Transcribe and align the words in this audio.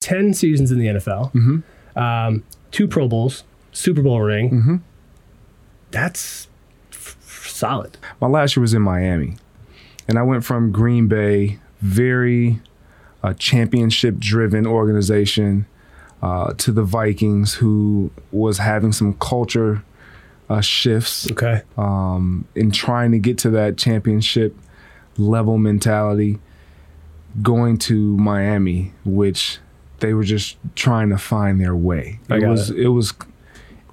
10 0.00 0.32
seasons 0.34 0.70
in 0.72 0.78
the 0.78 0.86
NFL, 0.86 1.30
Mm-hmm. 1.32 1.98
um, 1.98 2.42
two 2.70 2.88
Pro 2.88 3.06
Bowls, 3.06 3.44
Super 3.72 4.02
Bowl 4.02 4.20
ring. 4.22 4.50
Mm-hmm. 4.50 4.76
That's 5.90 6.48
f- 6.90 7.16
f- 7.20 7.46
solid. 7.48 7.98
My 8.20 8.26
last 8.26 8.56
year 8.56 8.62
was 8.62 8.72
in 8.72 8.80
Miami, 8.82 9.36
and 10.08 10.18
I 10.18 10.22
went 10.22 10.44
from 10.44 10.72
Green 10.72 11.06
Bay, 11.06 11.58
very 11.82 12.60
uh, 13.22 13.34
championship-driven 13.34 14.66
organization, 14.66 15.66
uh, 16.22 16.54
to 16.54 16.72
the 16.72 16.82
Vikings, 16.82 17.54
who 17.54 18.10
was 18.32 18.58
having 18.58 18.92
some 18.92 19.14
culture 19.14 19.82
uh, 20.48 20.60
shifts 20.62 21.30
Okay. 21.30 21.62
um, 21.76 22.46
in 22.54 22.70
trying 22.70 23.12
to 23.12 23.18
get 23.18 23.36
to 23.38 23.50
that 23.50 23.76
championship 23.76 24.56
level 25.18 25.58
mentality. 25.58 26.38
Going 27.42 27.78
to 27.78 28.16
Miami, 28.16 28.92
which 29.04 29.58
they 30.00 30.14
were 30.14 30.24
just 30.24 30.56
trying 30.74 31.10
to 31.10 31.18
find 31.18 31.60
their 31.60 31.76
way. 31.76 32.20
It 32.28 32.46
was 32.46 32.70
it. 32.70 32.78
it 32.78 32.88
was 32.88 33.14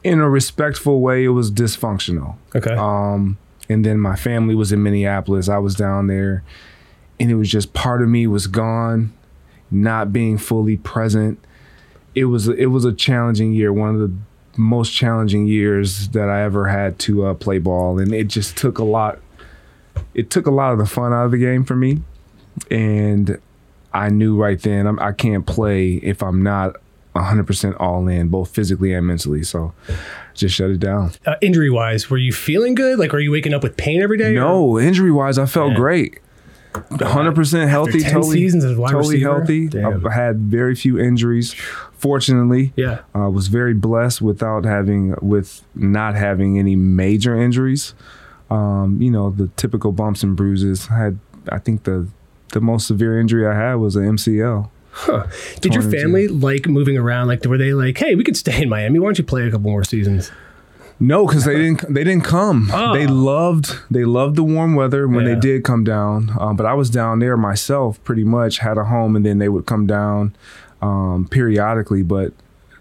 in 0.04 0.20
a 0.20 0.30
respectful 0.30 1.02
way. 1.02 1.24
It 1.24 1.30
was 1.30 1.52
dysfunctional. 1.52 2.36
Okay. 2.56 2.76
Um, 2.76 3.38
and 3.70 3.86
then 3.86 4.00
my 4.00 4.16
family 4.16 4.56
was 4.56 4.72
in 4.72 4.82
Minneapolis. 4.82 5.50
I 5.50 5.58
was 5.58 5.76
down 5.76 6.08
there, 6.08 6.44
and 7.20 7.30
it 7.30 7.36
was 7.36 7.50
just 7.50 7.74
part 7.74 8.02
of 8.02 8.10
me 8.10 8.28
was 8.28 8.48
gone, 8.48 9.14
not 9.70 10.14
being 10.14 10.38
fully 10.38 10.78
present. 10.78 11.40
It 12.16 12.26
was 12.26 12.48
it 12.48 12.68
was 12.68 12.86
a 12.86 12.94
challenging 12.94 13.54
year, 13.54 13.74
one 13.74 13.96
of 13.96 14.00
the 14.00 14.14
most 14.58 14.94
challenging 14.94 15.46
years 15.46 16.10
that 16.10 16.30
I 16.30 16.42
ever 16.42 16.68
had 16.68 16.98
to 17.00 17.28
uh, 17.28 17.34
play 17.34 17.60
ball, 17.60 18.00
and 18.00 18.14
it 18.14 18.28
just 18.28 18.58
took 18.58 18.80
a 18.80 18.84
lot. 18.84 19.20
It 20.14 20.30
took 20.30 20.48
a 20.48 20.52
lot 20.52 20.74
of 20.74 20.80
the 20.80 20.86
fun 20.86 21.14
out 21.14 21.26
of 21.26 21.32
the 21.32 21.38
game 21.38 21.64
for 21.64 21.76
me, 21.76 22.02
and 22.72 23.40
I 23.98 24.10
knew 24.10 24.36
right 24.38 24.62
then 24.62 24.86
I'm, 24.88 25.00
I 25.00 25.12
can't 25.12 25.46
play 25.46 25.96
if 25.96 26.22
I'm 26.22 26.44
not 26.44 26.76
100% 27.16 27.76
all 27.80 28.08
in, 28.08 28.28
both 28.30 28.50
physically 28.54 28.94
and 28.94 29.08
mentally. 29.08 29.44
So, 29.44 29.74
just 30.36 30.54
shut 30.56 30.70
it 30.70 30.80
down. 30.80 31.12
uh, 31.26 31.36
injury 31.42 31.70
wise, 31.72 32.10
were 32.10 32.18
you 32.20 32.32
feeling 32.32 32.76
good? 32.76 33.00
Like, 33.00 33.12
were 33.12 33.20
you 33.20 33.32
waking 33.32 33.54
up 33.56 33.64
with 33.64 33.76
pain 33.76 34.02
every 34.02 34.18
day? 34.20 34.32
or- 34.36 34.40
No, 34.42 34.80
injury 34.80 35.12
wise, 35.12 35.38
I 35.40 35.48
felt 35.48 35.72
Yeah. 35.72 35.78
great. 35.78 36.20
100% 36.92 37.70
healthy, 37.70 38.02
totally, 38.02 38.36
seasons 38.38 38.64
as 38.64 38.78
wide 38.78 38.92
totally 38.92 39.20
healthy. 39.20 39.68
Damn. 39.68 40.06
I've 40.06 40.14
had 40.14 40.38
very 40.42 40.76
few 40.76 41.00
injuries. 41.00 41.54
Fortunately, 41.98 42.74
Yeah. 42.76 43.00
I 43.16 43.28
was 43.28 43.48
very 43.48 43.74
blessed 43.74 44.22
without 44.22 44.64
having, 44.66 45.16
with 45.22 45.64
not 45.74 46.14
having 46.16 46.60
any 46.60 46.76
major 46.76 47.36
injuries. 47.36 47.96
Um, 48.52 48.98
you 49.02 49.10
know, 49.10 49.32
the 49.32 49.48
typical 49.58 49.92
bumps 49.92 50.22
and 50.24 50.36
bruises. 50.36 50.88
I 50.92 50.98
had, 51.00 51.20
I 51.52 51.58
think 51.58 51.84
the 51.84 52.08
the 52.54 52.62
most 52.62 52.88
severe 52.88 53.20
injury 53.20 53.46
I 53.48 53.54
had 53.54 53.76
was 53.76 53.96
an 53.96 54.04
MCL. 54.18 54.70
Huh. 54.92 55.28
Did 55.62 55.74
your 55.76 55.84
family 55.84 56.28
like 56.28 56.68
moving 56.68 56.98
around? 56.98 57.28
Like, 57.28 57.44
were 57.46 57.58
they 57.58 57.74
like, 57.74 57.98
hey, 57.98 58.16
we 58.16 58.24
could 58.24 58.36
stay 58.38 58.64
in 58.64 58.70
Miami? 58.70 58.98
Why 59.00 59.08
don't 59.08 59.18
you 59.20 59.24
play 59.24 59.44
a 59.48 59.52
couple 59.52 59.70
more 59.70 59.84
seasons? 59.84 60.32
No, 61.00 61.28
because 61.28 61.46
they 61.46 61.56
didn't. 61.56 61.82
They 61.94 62.04
didn't 62.04 62.24
come. 62.24 62.72
Oh. 62.74 62.94
They 62.96 63.06
loved. 63.06 63.76
They 63.92 64.04
loved 64.06 64.36
the 64.36 64.44
warm 64.44 64.74
weather 64.74 65.08
when 65.08 65.28
Yeah. 65.28 65.36
they 65.36 65.40
did 65.40 65.64
come 65.64 65.84
down. 65.84 66.32
Um, 66.40 66.56
but 66.56 66.66
I 66.66 66.74
was 66.74 66.90
down 66.90 67.20
there 67.20 67.38
myself, 67.38 68.04
pretty 68.04 68.24
much 68.24 68.58
had 68.60 68.80
a 68.80 68.86
home, 68.86 69.16
and 69.16 69.24
then 69.24 69.38
they 69.38 69.50
would 69.50 69.68
come 69.68 69.86
down 69.86 70.36
um, 70.82 71.28
periodically. 71.30 72.02
But 72.02 72.34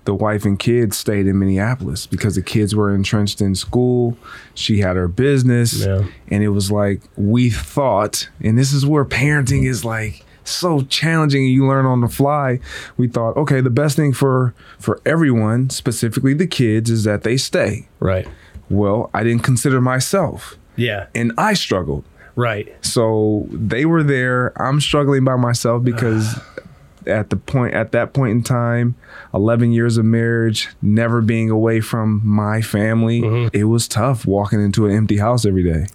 the 0.07 0.15
wife 0.15 0.45
and 0.47 0.59
kids 0.59 0.97
stayed 0.97 1.27
in 1.27 1.39
Minneapolis 1.39 2.07
because 2.07 2.35
the 2.37 2.43
kids 2.43 2.75
were 2.75 2.95
entrenched 2.95 3.41
in 3.43 3.55
school. 3.55 4.17
She 4.55 4.81
had 4.81 4.97
her 4.97 5.09
business, 5.09 5.85
Yeah. 5.85 6.05
and 6.29 6.43
it 6.43 6.49
was 6.49 6.71
like 6.73 7.03
we 7.17 7.51
thought. 7.51 8.29
And 8.41 8.57
this 8.57 8.73
is 8.73 8.87
where 8.87 9.05
parenting 9.05 9.65
is 9.69 9.85
like 9.85 10.25
so 10.45 10.81
challenging 10.83 11.43
and 11.43 11.53
you 11.53 11.67
learn 11.67 11.85
on 11.87 12.01
the 12.01 12.07
fly 12.09 12.61
we 12.97 13.09
thought 13.09 13.37
okay 13.37 13.61
the 13.61 13.69
best 13.69 13.97
thing 13.97 14.13
for 14.13 14.55
for 14.79 15.01
everyone 15.05 15.69
specifically 15.69 16.35
the 16.35 16.47
kids 16.47 16.89
is 16.89 17.03
that 17.03 17.25
they 17.25 17.37
stay 17.37 17.89
Right. 17.99 18.29
well, 18.71 19.11
I 19.13 19.25
didn't 19.25 19.43
consider 19.43 19.81
myself 19.81 20.57
Yeah. 20.77 21.07
and 21.17 21.33
I 21.37 21.55
struggled. 21.55 22.05
Right. 22.37 22.73
So 22.81 23.49
they 23.51 23.87
were 23.87 24.05
there. 24.05 24.53
I'm 24.63 24.81
struggling 24.81 25.25
by 25.25 25.35
myself 25.35 25.83
because 25.83 26.39
at 27.07 27.31
the 27.31 27.37
point 27.37 27.75
at 27.75 27.93
that 27.93 28.13
point 28.13 28.33
in 28.33 28.43
time, 28.43 28.95
11 29.35 29.73
years 29.73 29.97
of 29.97 30.05
marriage, 30.05 30.69
never 30.83 31.21
being 31.21 31.51
away 31.51 31.81
from 31.81 32.21
my 32.25 32.61
family, 32.61 33.23
Mm-hmm. 33.23 33.57
it 33.57 33.65
was 33.65 33.89
tough 33.89 34.27
walking 34.27 34.63
into 34.63 34.87
an 34.87 34.93
empty 34.95 35.19
house 35.19 35.47
every 35.47 35.63
day. 35.63 35.87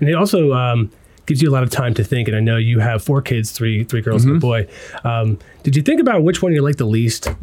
And 0.00 0.08
it 0.08 0.14
also 0.14 0.52
um, 0.52 0.90
gives 1.26 1.42
you 1.42 1.50
a 1.50 1.52
lot 1.52 1.62
of 1.62 1.70
time 1.70 1.94
to 1.94 2.04
think. 2.04 2.28
And 2.28 2.36
I 2.36 2.40
know 2.40 2.56
you 2.56 2.80
have 2.80 3.02
four 3.02 3.22
kids, 3.22 3.50
three 3.50 3.84
three 3.84 4.00
girls 4.02 4.24
and 4.24 4.36
a 4.36 4.40
boy. 4.40 4.68
Um, 5.04 5.38
did 5.62 5.76
you 5.76 5.82
think 5.82 6.00
about 6.00 6.22
which 6.22 6.42
one 6.42 6.52
you 6.52 6.62
like 6.62 6.76
the 6.76 6.86
least? 6.86 7.28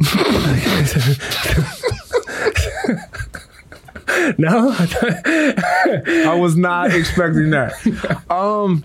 no. 4.37 4.73
I 4.77 6.37
was 6.39 6.55
not 6.55 6.93
expecting 6.93 7.49
that. 7.51 7.73
Um 8.29 8.83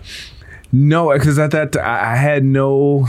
no, 0.71 1.11
because 1.15 1.39
at 1.39 1.51
that 1.53 1.73
t- 1.73 1.79
I 1.79 2.15
had 2.17 2.45
no 2.45 3.09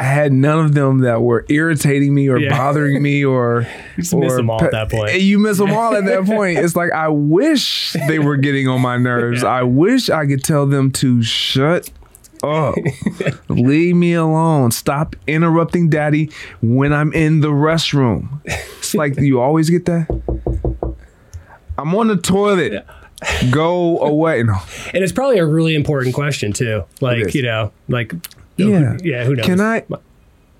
I 0.00 0.04
had 0.04 0.32
none 0.32 0.58
of 0.64 0.72
them 0.72 1.00
that 1.00 1.20
were 1.20 1.44
irritating 1.50 2.14
me 2.14 2.28
or 2.30 2.38
Yeah. 2.38 2.56
bothering 2.56 3.02
me 3.02 3.22
or 3.22 3.66
just 3.96 4.14
miss 4.14 4.34
them 4.34 4.48
all 4.48 4.64
at 4.64 4.70
that 4.70 4.90
point. 4.90 5.20
You 5.20 5.38
miss 5.38 5.58
them 5.58 5.72
all 5.72 5.94
at 5.94 6.06
that 6.06 6.24
point. 6.26 6.58
It's 6.58 6.74
like 6.74 6.90
I 6.90 7.08
wish 7.08 7.92
they 8.08 8.18
were 8.18 8.38
getting 8.38 8.66
on 8.66 8.80
my 8.80 8.96
nerves. 8.96 9.44
I 9.44 9.62
wish 9.62 10.08
I 10.08 10.26
could 10.26 10.42
tell 10.42 10.64
them 10.66 10.90
to 10.92 11.22
shut 11.22 11.90
up. 12.42 12.74
Leave 13.50 13.94
me 13.94 14.14
alone. 14.14 14.70
Stop 14.70 15.16
interrupting 15.26 15.90
daddy 15.90 16.30
when 16.62 16.94
I'm 16.94 17.12
in 17.12 17.40
the 17.42 17.48
restroom. 17.50 18.40
It's 18.46 18.94
like 18.94 19.18
you 19.18 19.38
always 19.38 19.68
get 19.68 19.84
that. 19.84 20.08
I'm 21.76 21.94
on 21.94 22.08
the 22.08 22.16
toilet. 22.16 22.86
Go 23.50 23.98
away. 24.00 24.42
No. 24.44 24.56
And 24.94 25.04
it's 25.04 25.12
probably 25.12 25.38
a 25.38 25.44
really 25.46 25.74
important 25.74 26.14
question 26.14 26.54
too. 26.54 26.84
Like 27.02 27.34
you 27.34 27.42
know, 27.42 27.70
like 27.88 28.14
Yeah. 28.68 28.96
yeah. 29.02 29.24
Who 29.24 29.36
knows? 29.36 29.46
Can 29.46 29.60
I 29.60 29.84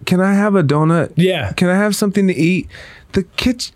can 0.06 0.20
I 0.20 0.34
have 0.34 0.54
a 0.54 0.62
donut? 0.62 1.12
Yeah. 1.16 1.52
Can 1.52 1.68
I 1.68 1.74
have 1.76 1.94
something 1.94 2.26
to 2.28 2.34
eat? 2.34 2.68
The 3.12 3.24
kitchen. 3.24 3.74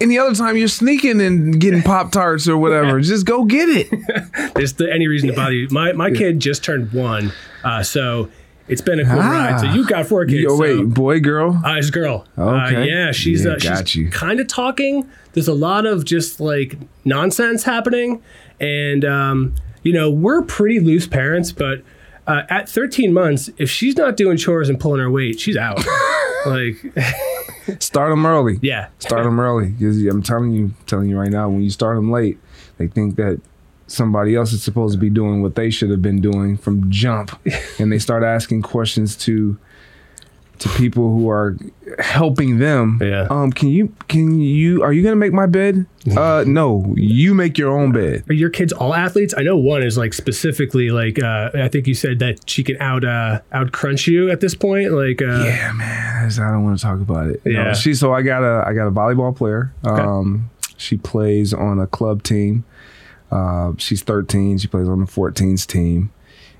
Any 0.00 0.16
other 0.16 0.32
time 0.34 0.56
you're 0.56 0.68
sneaking 0.68 1.20
and 1.20 1.60
getting 1.60 1.82
Pop 1.84 2.12
Tarts 2.12 2.46
or 2.48 2.56
whatever, 2.56 3.00
just 3.00 3.26
go 3.26 3.44
get 3.44 3.68
it. 3.68 4.54
There's 4.54 4.74
the, 4.74 4.92
any 4.92 5.08
reason 5.08 5.28
to 5.28 5.34
bother 5.34 5.52
you? 5.52 5.66
My 5.72 5.92
my 5.92 6.10
kid 6.12 6.38
just 6.38 6.62
turned 6.62 6.92
one, 6.92 7.32
uh, 7.64 7.82
so 7.82 8.30
it's 8.68 8.80
been 8.80 9.00
a 9.00 9.04
cool 9.04 9.16
ride. 9.18 9.58
So 9.60 9.66
Ah. 9.66 9.74
you've 9.74 9.88
got 9.88 10.06
four 10.06 10.24
kids. 10.24 10.42
Yo, 10.44 10.56
wait, 10.56 10.76
so- 10.76 10.84
boy, 10.86 11.18
girl. 11.18 11.60
Uh, 11.64 11.74
it's 11.78 11.90
girl. 11.90 12.26
Uh, 12.38 12.66
Okay. 12.68 12.86
yeah, 12.88 13.10
she's 13.10 13.44
Yeah, 13.44 13.52
uh, 13.54 13.84
she's 13.84 14.08
kind 14.12 14.38
of 14.38 14.46
talking. 14.46 15.08
There's 15.32 15.48
a 15.48 15.52
lot 15.54 15.84
of 15.84 16.04
just 16.04 16.38
like 16.40 16.76
nonsense 17.04 17.64
happening, 17.64 18.22
and 18.60 19.04
um, 19.04 19.54
you 19.82 19.92
know 19.92 20.08
we're 20.12 20.42
pretty 20.42 20.78
loose 20.78 21.08
parents, 21.08 21.50
but 21.50 21.82
uh, 22.28 22.42
at 22.48 22.68
13 22.68 23.12
months, 23.12 23.50
if 23.58 23.68
she's 23.70 23.96
not 23.96 24.16
doing 24.16 24.36
chores 24.36 24.68
and 24.68 24.78
pulling 24.78 25.00
her 25.00 25.10
weight, 25.10 25.40
she's 25.40 25.56
out. 25.56 25.78
like, 26.46 26.76
Start 27.80 28.10
them 28.10 28.24
early. 28.24 28.58
yeah, 28.62 28.88
Start 28.98 29.24
them 29.24 29.38
early. 29.40 29.72
'Cause 29.72 29.96
I'm 30.04 30.22
telling 30.22 30.52
you, 30.52 30.72
telling 30.86 31.08
you 31.10 31.18
right 31.18 31.30
now, 31.30 31.48
when 31.50 31.62
you 31.62 31.70
start 31.70 31.96
them 31.96 32.10
late, 32.10 32.38
they 32.78 32.86
think 32.86 33.16
that 33.16 33.40
somebody 33.86 34.34
else 34.36 34.52
is 34.52 34.62
supposed 34.62 34.92
to 34.94 34.98
be 34.98 35.10
doing 35.10 35.42
what 35.42 35.54
they 35.54 35.68
should 35.70 35.90
have 35.90 36.00
been 36.02 36.20
doing 36.20 36.56
from 36.56 36.90
jump, 36.90 37.30
and 37.78 37.90
they 37.92 37.98
start 37.98 38.22
asking 38.22 38.62
questions 38.62 39.16
to 39.16 39.58
to 40.60 40.68
people 40.70 41.10
who 41.16 41.28
are 41.30 41.56
helping 41.98 42.58
them. 42.58 42.98
Yeah. 43.02 43.26
Um. 43.30 43.50
Can 43.52 43.68
you? 43.68 43.92
Can 44.08 44.40
you? 44.40 44.82
Are 44.82 44.92
you 44.92 45.02
gonna 45.02 45.16
make 45.16 45.32
my 45.32 45.46
bed? 45.46 45.86
Uh. 46.16 46.42
No. 46.46 46.94
You 46.96 47.34
make 47.34 47.58
your 47.58 47.78
own 47.78 47.92
bed. 47.92 48.24
Are 48.30 48.32
your 48.34 48.48
kids 48.48 48.72
all 48.72 48.94
athletes? 48.94 49.34
I 49.36 49.42
know 49.42 49.58
one 49.58 49.82
is 49.82 49.98
like 49.98 50.14
specifically 50.14 50.90
like 50.90 51.22
uh, 51.22 51.50
I 51.54 51.68
think 51.68 51.86
you 51.86 51.92
said 51.94 52.18
that 52.20 52.48
she 52.48 52.64
can 52.64 52.76
out 52.80 53.04
uh, 53.04 53.40
out 53.52 53.72
crunch 53.72 54.06
you 54.06 54.30
at 54.30 54.40
this 54.40 54.54
point. 54.54 54.90
Like, 54.92 55.20
uh, 55.20 55.26
Yeah, 55.44 55.72
man. 55.72 56.24
I 56.30 56.50
don't 56.50 56.64
want 56.64 56.78
to 56.78 56.82
talk 56.82 57.00
about 57.00 57.28
it. 57.28 57.42
No, 57.44 57.52
Yeah. 57.52 57.72
she. 57.74 57.92
So 57.94 58.12
I 58.14 58.22
got 58.22 58.42
a. 58.42 58.66
I 58.66 58.72
got 58.72 58.86
a 58.86 58.90
volleyball 58.90 59.36
player. 59.36 59.72
Um. 59.84 60.48
She 60.78 60.96
plays 60.96 61.52
on 61.52 61.78
a 61.80 61.86
club 61.88 62.22
team. 62.22 62.64
Uh, 63.30 63.72
she's 63.78 64.02
13. 64.02 64.58
She 64.58 64.68
plays 64.68 64.88
on 64.88 65.00
the 65.00 65.06
14s 65.06 65.66
team. 65.66 66.10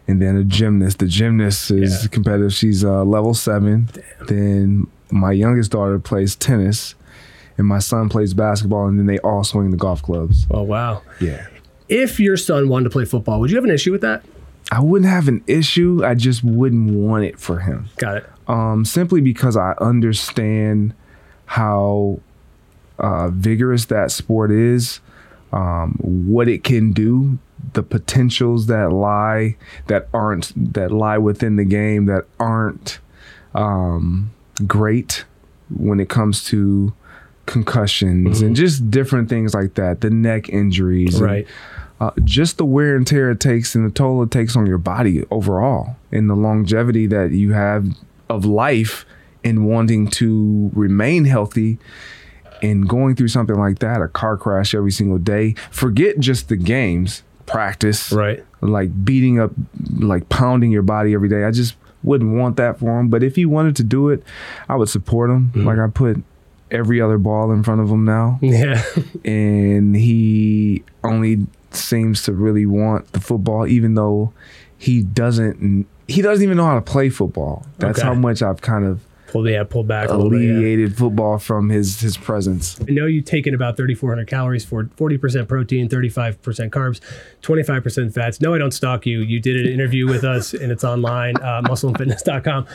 And 0.08 0.20
then 0.22 0.36
a 0.36 0.42
gymnast. 0.44 0.98
The 0.98 1.06
gymnast 1.06 1.70
is 1.70 2.02
Yeah. 2.04 2.08
competitive. 2.08 2.52
She's 2.54 2.82
uh, 2.84 3.04
level 3.04 3.34
seven. 3.34 3.88
Then 4.26 4.86
my 5.10 5.32
youngest 5.32 5.70
daughter 5.70 5.98
plays 5.98 6.34
tennis, 6.34 6.94
and 7.58 7.66
my 7.66 7.78
son 7.78 8.08
plays 8.08 8.32
basketball. 8.34 8.88
And 8.88 8.98
then 8.98 9.06
they 9.06 9.18
all 9.18 9.44
swing 9.44 9.70
the 9.70 9.76
golf 9.76 10.02
clubs. 10.02 10.46
oh 10.50 10.62
wow. 10.62 11.02
Yeah. 11.20 11.46
If 11.88 12.18
your 12.20 12.36
son 12.36 12.68
wanted 12.68 12.84
to 12.84 12.90
play 12.90 13.04
football, 13.04 13.38
would 13.40 13.50
you 13.50 13.56
have 13.56 13.64
an 13.64 13.70
issue 13.70 13.92
with 13.92 14.00
that? 14.02 14.22
I 14.70 14.80
wouldn't 14.80 15.10
have 15.10 15.28
an 15.28 15.42
issue. 15.46 16.02
I 16.04 16.14
just 16.14 16.44
wouldn't 16.44 16.90
want 16.92 17.24
it 17.24 17.38
for 17.38 17.60
him. 17.60 17.88
Got 17.96 18.18
it. 18.18 18.26
um, 18.46 18.84
simply 18.84 19.20
because 19.22 19.56
I 19.56 19.72
understand 19.80 20.94
how 21.46 22.20
uh, 22.98 23.28
vigorous 23.28 23.86
that 23.86 24.10
sport 24.10 24.50
is, 24.50 25.00
um, 25.52 25.96
what 26.02 26.48
it 26.48 26.64
can 26.64 26.92
do, 26.92 27.38
the 27.74 27.82
potentials 27.82 28.66
that 28.66 28.92
lie 28.92 29.56
that 29.88 30.08
aren't 30.14 30.52
that 30.74 30.90
lie 30.90 31.18
within 31.18 31.56
the 31.56 31.64
game 31.64 32.06
that 32.06 32.24
aren't 32.38 32.98
um, 33.54 34.30
great 34.66 35.24
when 35.76 36.00
it 36.00 36.08
comes 36.08 36.44
to 36.44 36.92
concussions 37.46 38.40
and 38.42 38.54
just 38.56 38.90
different 38.90 39.28
things 39.28 39.54
like 39.54 39.74
that, 39.74 40.00
the 40.02 40.10
neck 40.10 40.48
injuries, 40.48 41.14
and, 41.16 41.24
Right. 41.24 41.46
uh, 42.00 42.10
just 42.24 42.58
the 42.58 42.64
wear 42.64 42.94
and 42.94 43.06
tear 43.06 43.30
it 43.30 43.40
takes 43.40 43.74
and 43.74 43.84
the 43.86 43.90
toll 43.90 44.22
it 44.22 44.30
takes 44.30 44.54
on 44.56 44.66
your 44.66 44.78
body 44.78 45.24
overall, 45.30 45.96
and 46.12 46.28
the 46.28 46.36
longevity 46.36 47.06
that 47.06 47.30
you 47.32 47.52
have 47.52 47.86
of 48.28 48.44
life 48.44 49.04
and 49.44 49.66
wanting 49.66 50.08
to 50.08 50.70
remain 50.74 51.24
healthy 51.24 51.78
and 52.62 52.88
going 52.88 53.14
through 53.14 53.28
something 53.28 53.56
like 53.56 53.78
that, 53.78 54.02
a 54.02 54.08
car 54.08 54.36
crash 54.36 54.74
every 54.74 54.90
single 54.90 55.18
day. 55.18 55.54
Forget 55.70 56.18
just 56.18 56.48
the 56.48 56.56
games, 56.56 57.22
practice, 57.48 58.12
Right. 58.12 58.44
like 58.60 59.04
beating 59.04 59.40
up, 59.40 59.50
like 59.98 60.28
pounding 60.28 60.70
your 60.70 60.82
body 60.82 61.14
every 61.14 61.28
day. 61.28 61.44
I 61.44 61.50
just 61.50 61.74
wouldn't 62.04 62.36
want 62.36 62.56
that 62.58 62.78
for 62.78 63.00
him. 63.00 63.08
But 63.08 63.22
if 63.24 63.34
he 63.36 63.44
wanted 63.46 63.74
to 63.76 63.84
do 63.84 64.08
it, 64.10 64.22
I 64.68 64.76
would 64.76 64.88
support 64.88 65.30
him. 65.30 65.48
Mm-hmm. 65.54 65.66
Like 65.66 65.78
I 65.78 65.88
put 65.88 66.22
every 66.70 67.00
other 67.00 67.18
ball 67.18 67.50
in 67.50 67.62
front 67.62 67.80
of 67.80 67.88
him 67.90 68.04
now, 68.04 68.38
Yeah. 68.42 68.82
and 69.24 69.96
he 69.96 70.82
only 71.02 71.46
seems 71.70 72.22
to 72.24 72.32
really 72.32 72.66
want 72.66 73.12
the 73.12 73.20
football, 73.20 73.66
even 73.66 73.94
though 73.94 74.32
he 74.76 75.02
doesn't. 75.02 75.86
He 76.06 76.22
doesn't 76.22 76.42
even 76.42 76.56
know 76.56 76.64
how 76.64 76.74
to 76.76 76.80
play 76.80 77.10
football. 77.10 77.66
That's 77.78 77.98
Okay. 77.98 78.06
how 78.08 78.14
much 78.14 78.40
I've 78.42 78.60
kind 78.62 78.84
of 78.86 79.00
pull 79.28 79.48
yeah, 79.48 79.62
pulled 79.64 79.86
back 79.86 80.08
a 80.08 80.14
little 80.14 80.30
bit. 80.30 80.42
yeah. 80.42 80.52
alleviated 80.52 80.96
football 80.96 81.38
from 81.38 81.68
his 81.68 82.00
his 82.00 82.16
presence. 82.16 82.78
I 82.88 82.92
know 82.92 83.06
you've 83.06 83.24
taken 83.24 83.54
about 83.54 83.76
3,400 83.76 84.26
calories 84.26 84.64
for 84.64 84.84
40% 84.84 85.48
protein, 85.48 85.88
35% 85.88 86.70
carbs, 86.70 87.00
25% 87.42 88.12
fats. 88.12 88.40
No, 88.40 88.54
I 88.54 88.58
don't 88.58 88.72
stalk 88.72 89.06
you. 89.06 89.20
You 89.20 89.40
did 89.40 89.64
an 89.64 89.72
interview 89.72 90.06
with 90.06 90.24
us 90.24 90.54
and 90.62 90.72
it's 90.72 90.84
online, 90.84 91.36
uh, 91.36 91.62
muscleandfitness.com. 91.62 92.66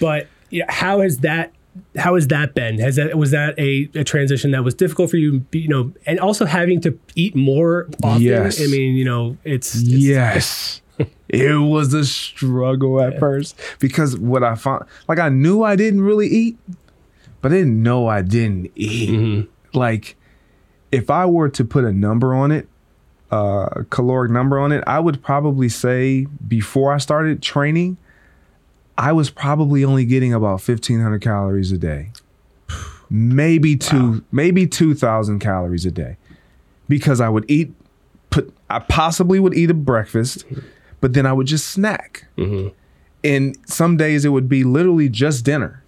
But 0.00 0.26
yeah, 0.50 0.66
how 0.68 1.00
has 1.00 1.18
that 1.18 1.52
how 1.96 2.16
has 2.16 2.28
that 2.28 2.54
been? 2.54 2.78
Has 2.78 2.96
that 2.96 3.16
was 3.16 3.30
that 3.30 3.58
a, 3.58 3.88
a 3.94 4.04
transition 4.04 4.50
that 4.50 4.62
was 4.62 4.74
difficult 4.74 5.10
for 5.10 5.16
you? 5.16 5.44
You 5.52 5.68
know, 5.68 5.92
and 6.04 6.20
also 6.20 6.44
having 6.44 6.80
to 6.82 6.98
eat 7.14 7.34
more 7.34 7.88
often. 8.02 8.22
Yes. 8.22 8.60
I 8.60 8.66
mean, 8.66 8.94
you 8.94 9.04
know, 9.04 9.38
it's, 9.44 9.74
it's 9.74 9.84
Yes. 9.88 10.82
It 11.28 11.54
was 11.54 11.94
a 11.94 12.04
struggle 12.04 13.00
at 13.00 13.18
first 13.18 13.58
because 13.78 14.16
what 14.18 14.42
I 14.42 14.54
found, 14.54 14.84
like, 15.08 15.18
I 15.18 15.28
knew 15.28 15.62
I 15.62 15.76
didn't 15.76 16.02
really 16.02 16.28
eat, 16.28 16.58
but 17.40 17.52
I 17.52 17.56
didn't 17.56 17.82
know 17.82 18.06
I 18.06 18.22
didn't 18.22 18.70
eat. 18.74 19.10
Mm-hmm. 19.10 19.78
Like, 19.78 20.16
if 20.90 21.10
I 21.10 21.26
were 21.26 21.48
to 21.48 21.64
put 21.64 21.84
a 21.84 21.92
number 21.92 22.34
on 22.34 22.52
it, 22.52 22.68
uh, 23.30 23.84
caloric 23.90 24.30
number 24.30 24.58
on 24.58 24.72
it, 24.72 24.84
I 24.86 25.00
would 25.00 25.22
probably 25.22 25.68
say 25.68 26.26
before 26.46 26.92
I 26.92 26.98
started 26.98 27.42
training, 27.42 27.96
I 28.98 29.12
was 29.12 29.30
probably 29.30 29.84
only 29.84 30.04
getting 30.04 30.34
about 30.34 30.60
1500 30.60 31.20
calories 31.20 31.72
a 31.72 31.78
day. 31.78 32.10
Maybe 33.08 33.76
two, 33.76 34.24
maybe 34.32 34.66
2000 34.66 35.38
calories 35.38 35.84
a 35.84 35.90
day 35.90 36.16
because 36.88 37.20
I 37.20 37.28
would 37.28 37.44
eat 37.50 37.72
put 38.30 38.52
I 38.68 38.80
possibly 38.80 39.38
would 39.38 39.54
eat 39.54 39.70
a 39.70 39.74
breakfast, 39.74 40.44
but 41.02 41.12
then 41.12 41.26
I 41.26 41.34
would 41.34 41.46
just 41.46 41.66
snack. 41.66 42.26
And 43.24 43.56
some 43.66 43.98
days 43.98 44.24
it 44.24 44.30
would 44.30 44.48
be 44.48 44.64
literally 44.64 45.10
just 45.10 45.44
dinner 45.44 45.82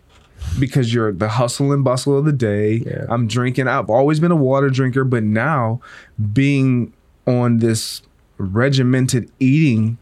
because 0.60 0.92
you're 0.92 1.12
the 1.12 1.28
hustle 1.28 1.72
and 1.72 1.82
bustle 1.82 2.18
of 2.18 2.26
the 2.26 2.32
day. 2.32 2.82
Yeah. 2.84 3.06
I'm 3.08 3.26
drinking. 3.26 3.66
I've 3.66 3.88
always 3.88 4.20
been 4.20 4.30
a 4.30 4.36
water 4.36 4.68
drinker, 4.68 5.04
but 5.04 5.22
now 5.22 5.80
being 6.32 6.92
on 7.26 7.58
this 7.58 8.02
regimented 8.36 9.30
eating 9.40 9.96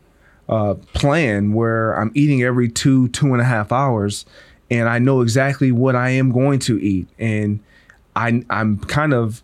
uh, 0.49 0.75
plan 0.95 1.53
where 1.53 1.93
I'm 1.93 2.11
eating 2.15 2.43
every 2.43 2.69
two, 2.69 3.09
two 3.09 3.33
and 3.33 3.41
a 3.41 3.45
half 3.45 3.71
hours, 3.71 4.27
and 4.71 4.89
I 4.89 4.99
know 4.99 5.21
exactly 5.21 5.71
what 5.71 5.95
I 5.95 6.11
am 6.11 6.33
going 6.33 6.59
to 6.61 6.83
eat. 6.83 7.07
And 7.19 7.61
I, 8.17 8.43
I'm 8.51 8.79
kind 8.79 9.15
of 9.15 9.43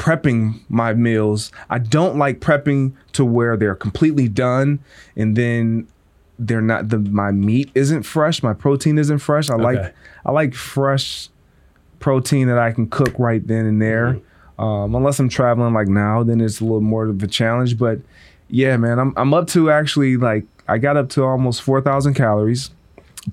prepping 0.00 0.58
my 0.70 0.94
meals. 0.94 1.52
I 1.68 1.78
don't 1.78 2.16
like 2.16 2.40
prepping 2.40 2.92
to 3.12 3.24
where 3.24 3.56
they're 3.56 3.74
completely 3.76 4.28
done 4.28 4.80
and 5.14 5.36
then 5.36 5.86
they're 6.38 6.62
not 6.62 6.88
the 6.88 6.98
my 6.98 7.30
meat 7.30 7.70
isn't 7.74 8.04
fresh, 8.04 8.42
my 8.42 8.54
protein 8.54 8.96
isn't 8.98 9.18
fresh. 9.18 9.50
I 9.50 9.54
Okay. 9.54 9.62
like 9.62 9.94
I 10.24 10.32
like 10.32 10.54
fresh 10.54 11.28
protein 11.98 12.48
that 12.48 12.58
I 12.58 12.72
can 12.72 12.88
cook 12.88 13.12
right 13.18 13.46
then 13.46 13.66
and 13.66 13.80
there. 13.82 14.18
Um, 14.58 14.94
unless 14.94 15.18
I'm 15.20 15.28
traveling 15.28 15.74
like 15.74 15.88
now, 15.88 16.22
then 16.22 16.40
it's 16.40 16.60
a 16.60 16.64
little 16.64 16.80
more 16.80 17.04
of 17.04 17.22
a 17.22 17.26
challenge. 17.26 17.78
But 17.78 17.98
yeah, 18.48 18.76
man, 18.78 18.98
I'm 18.98 19.12
I'm 19.18 19.34
up 19.34 19.48
to 19.48 19.70
actually 19.70 20.16
like 20.16 20.44
I 20.66 20.78
got 20.78 20.96
up 20.96 21.10
to 21.10 21.24
almost 21.24 21.60
four 21.62 21.82
thousand 21.82 22.14
calories 22.14 22.70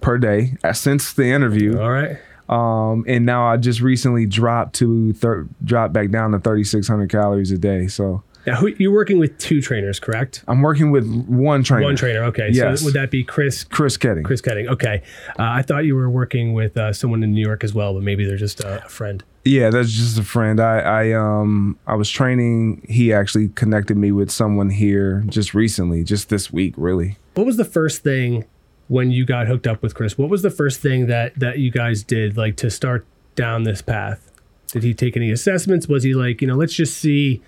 per 0.01 0.17
day 0.17 0.55
uh, 0.65 0.73
since 0.73 1.13
the 1.13 1.25
interview. 1.27 1.79
all 1.79 1.91
right. 1.91 2.17
Um, 2.49 3.03
and 3.07 3.25
now 3.25 3.47
I 3.47 3.57
just 3.57 3.81
recently 3.81 4.25
dropped 4.25 4.75
to 4.75 5.13
thir- 5.13 5.47
dropped 5.63 5.93
back 5.93 6.09
down 6.11 6.31
to 6.31 6.39
3,600 6.39 7.09
calories 7.09 7.51
a 7.51 7.57
day. 7.57 7.87
So 7.87 8.23
Now, 8.45 8.55
who, 8.55 8.67
you're 8.77 8.93
working 8.93 9.19
with 9.19 9.37
two 9.37 9.61
trainers, 9.61 9.99
correct? 9.99 10.43
I'm 10.47 10.61
working 10.61 10.91
with 10.91 11.05
one 11.27 11.63
trainer, 11.63 11.83
One 11.83 11.95
trainer. 11.97 12.23
Okay. 12.25 12.49
Yes. 12.51 12.79
So 12.79 12.85
would 12.85 12.93
that 12.93 13.11
be 13.11 13.23
Chris 13.23 13.65
Chris 13.65 13.97
Ketting. 13.97 14.23
Chris 14.23 14.41
Ketting. 14.41 14.69
Okay. 14.69 15.03
Uh, 15.37 15.43
I 15.43 15.61
thought 15.61 15.83
you 15.85 15.95
were 15.95 16.09
working 16.09 16.53
with 16.53 16.77
uh, 16.77 16.93
someone 16.93 17.21
in 17.23 17.33
New 17.33 17.45
York 17.45 17.63
as 17.65 17.73
well, 17.73 17.93
but 17.93 18.03
maybe 18.03 18.25
they're 18.25 18.37
just 18.37 18.63
uh, 18.63 18.79
a 18.85 18.89
friend. 18.89 19.23
Yeah, 19.43 19.69
that's 19.69 19.91
just 19.91 20.17
a 20.17 20.23
friend. 20.23 20.59
I, 20.59 20.79
I 20.79 21.11
um 21.13 21.77
I 21.87 21.95
was 21.95 22.09
training. 22.09 22.85
He 22.89 23.13
actually 23.13 23.47
connected 23.49 23.95
me 23.95 24.11
with 24.11 24.29
someone 24.29 24.69
here 24.69 25.23
just 25.27 25.53
recently, 25.53 26.03
just 26.03 26.27
this 26.27 26.51
week, 26.51 26.73
really. 26.77 27.17
What 27.35 27.45
was 27.45 27.55
the 27.55 27.63
first 27.65 28.03
thing 28.03 28.43
when 28.87 29.11
you 29.11 29.25
got 29.25 29.47
hooked 29.47 29.67
up 29.67 29.81
with 29.81 29.95
Chris? 29.95 30.17
What 30.17 30.29
was 30.29 30.41
the 30.41 30.49
first 30.49 30.81
thing 30.81 31.07
that 31.07 31.37
that 31.39 31.59
you 31.59 31.71
guys 31.71 32.03
did 32.03 32.37
like 32.37 32.55
to 32.57 32.69
start 32.69 33.05
down 33.35 33.63
this 33.63 33.81
path? 33.81 34.31
Did 34.71 34.83
he 34.83 34.93
take 34.93 35.15
any 35.15 35.31
assessments? 35.31 35.87
Was 35.87 36.03
he 36.03 36.13
like, 36.13 36.41
you 36.41 36.47
know, 36.47 36.55
let's 36.55 36.73
just 36.73 36.97
see, 36.97 37.41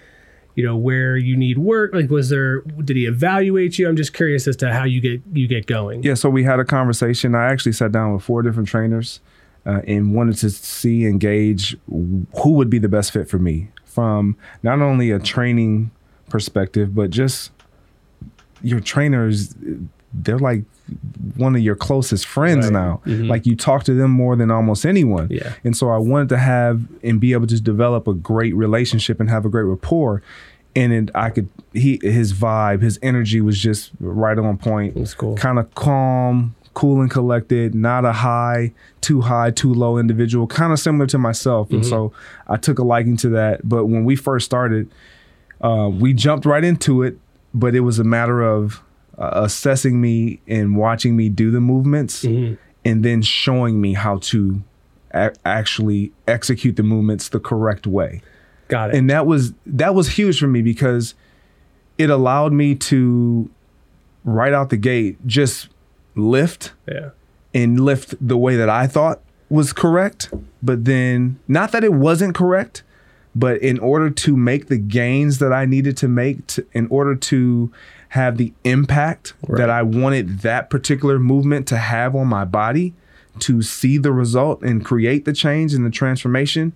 you 0.55 0.65
know, 0.65 0.77
where 0.77 1.17
you 1.17 1.35
need 1.35 1.57
work? 1.57 1.93
Like, 1.93 2.09
was 2.09 2.29
there? 2.29 2.61
Did 2.61 2.95
he 2.95 3.05
evaluate 3.05 3.77
you? 3.77 3.87
I'm 3.89 3.97
just 3.97 4.13
curious 4.13 4.47
as 4.47 4.55
to 4.57 4.71
how 4.73 4.85
you 4.85 5.01
get 5.01 5.21
you 5.33 5.47
get 5.47 5.65
going. 5.65 6.03
Yeah, 6.03 6.13
so 6.13 6.29
we 6.29 6.43
had 6.43 6.59
a 6.59 6.65
conversation. 6.65 7.35
I 7.35 7.51
actually 7.51 7.73
sat 7.73 7.91
down 7.91 8.13
with 8.13 8.23
four 8.23 8.41
different 8.41 8.69
trainers 8.69 9.19
uh, 9.65 9.81
and 9.85 10.13
wanted 10.13 10.37
to 10.37 10.49
see 10.49 11.05
and 11.05 11.19
gauge 11.19 11.77
who 11.87 12.51
would 12.51 12.69
be 12.69 12.79
the 12.79 12.89
best 12.89 13.11
fit 13.11 13.29
for 13.29 13.39
me 13.39 13.69
from 13.83 14.37
not 14.63 14.79
only 14.79 15.11
a 15.11 15.19
training 15.19 15.91
perspective, 16.29 16.95
but 16.95 17.09
just 17.09 17.51
your 18.61 18.79
trainers. 18.79 19.55
They're 20.13 20.39
like 20.39 20.63
one 21.35 21.55
of 21.55 21.61
your 21.61 21.75
closest 21.75 22.25
friends 22.25 22.65
Right. 22.65 22.73
now. 22.73 23.01
Mhm. 23.05 23.27
Like 23.29 23.45
you 23.45 23.55
talk 23.55 23.83
to 23.83 23.93
them 23.93 24.09
more 24.11 24.35
than 24.35 24.49
almost 24.49 24.85
anyone. 24.85 25.27
Yeah. 25.29 25.53
And 25.63 25.77
so 25.77 25.89
I 25.89 25.97
wanted 25.97 26.29
to 26.29 26.37
have 26.37 26.81
and 27.03 27.19
be 27.19 27.33
able 27.33 27.45
to 27.47 27.61
develop 27.61 28.07
a 28.07 28.13
great 28.13 28.55
relationship 28.55 29.19
and 29.19 29.29
have 29.29 29.45
a 29.45 29.49
great 29.49 29.63
rapport. 29.65 30.23
And 30.75 30.91
it, 30.93 31.11
I 31.13 31.29
could 31.29 31.47
he 31.73 31.99
his 32.01 32.33
vibe, 32.33 32.81
his 32.81 32.97
energy 33.03 33.39
was 33.41 33.59
just 33.59 33.91
right 33.99 34.37
on 34.37 34.57
point 34.57 34.95
That's 34.95 35.13
cool. 35.13 35.35
kind 35.35 35.59
of 35.59 35.73
calm, 35.75 36.55
cool 36.73 37.01
and 37.01 37.09
collected, 37.11 37.75
not 37.75 38.03
a 38.05 38.11
high, 38.13 38.71
too 39.01 39.21
high, 39.21 39.51
too 39.51 39.73
low 39.73 39.97
individual, 39.99 40.47
kind 40.47 40.71
of 40.73 40.79
similar 40.79 41.05
to 41.07 41.17
myself. 41.19 41.69
And 41.71 41.85
so 41.85 42.13
I 42.47 42.57
took 42.57 42.79
a 42.79 42.83
liking 42.83 43.17
to 43.17 43.29
that. 43.29 43.67
But 43.67 43.85
when 43.87 44.05
we 44.05 44.15
first 44.15 44.45
started, 44.45 44.89
uh, 45.61 45.89
we 45.93 46.13
jumped 46.13 46.45
right 46.45 46.63
into 46.63 47.03
it, 47.03 47.17
but 47.53 47.75
it 47.75 47.81
was 47.81 47.99
a 47.99 48.03
matter 48.03 48.41
of 48.41 48.81
uh, 49.17 49.31
assessing 49.33 49.99
me 49.99 50.39
and 50.47 50.77
watching 50.77 51.15
me 51.17 51.27
do 51.29 51.51
the 51.51 51.59
movements 51.59 52.23
Mhm. 52.23 52.57
and 52.85 53.03
then 53.03 53.21
showing 53.21 53.81
me 53.81 53.93
how 53.93 54.17
to 54.19 54.61
a- 55.11 55.33
actually 55.45 56.11
execute 56.27 56.75
the 56.77 56.83
movements 56.83 57.27
the 57.29 57.39
correct 57.39 57.85
way 57.87 58.21
Got 58.69 58.91
it. 58.91 58.95
and 58.95 59.09
that 59.09 59.25
was 59.25 59.53
that 59.65 59.93
was 59.95 60.09
huge 60.09 60.39
for 60.39 60.47
me 60.47 60.61
because 60.61 61.15
it 61.97 62.09
allowed 62.09 62.53
me 62.53 62.75
to 62.75 63.49
right 64.23 64.53
out 64.53 64.69
the 64.69 64.77
gate 64.77 65.17
just 65.27 65.67
lift 66.15 66.73
yeah. 66.87 67.09
and 67.53 67.79
lift 67.79 68.15
the 68.25 68.37
way 68.37 68.55
that 68.55 68.69
I 68.69 68.87
thought 68.87 69.19
was 69.49 69.73
correct 69.73 70.31
but 70.61 70.85
then 70.85 71.39
not 71.47 71.71
that 71.71 71.83
it 71.83 71.93
wasn't 71.93 72.35
correct 72.35 72.83
but 73.35 73.61
in 73.61 73.79
order 73.79 74.09
to 74.09 74.35
make 74.35 74.67
the 74.67 74.77
gains 74.77 75.37
that 75.39 75.53
I 75.53 75.65
needed 75.65 75.95
to 75.97 76.07
make 76.07 76.45
to, 76.47 76.65
in 76.73 76.87
order 76.87 77.15
to 77.15 77.71
have 78.09 78.37
the 78.37 78.53
impact 78.63 79.33
Right. 79.47 79.57
that 79.59 79.69
I 79.69 79.83
wanted 79.83 80.39
that 80.39 80.69
particular 80.69 81.19
movement 81.19 81.67
to 81.67 81.77
have 81.77 82.15
on 82.15 82.27
my 82.27 82.43
body 82.45 82.93
to 83.39 83.61
see 83.61 83.97
the 83.97 84.11
result 84.11 84.61
and 84.63 84.83
create 84.83 85.25
the 85.25 85.33
change 85.33 85.73
and 85.73 85.85
the 85.85 85.89
transformation 85.91 86.73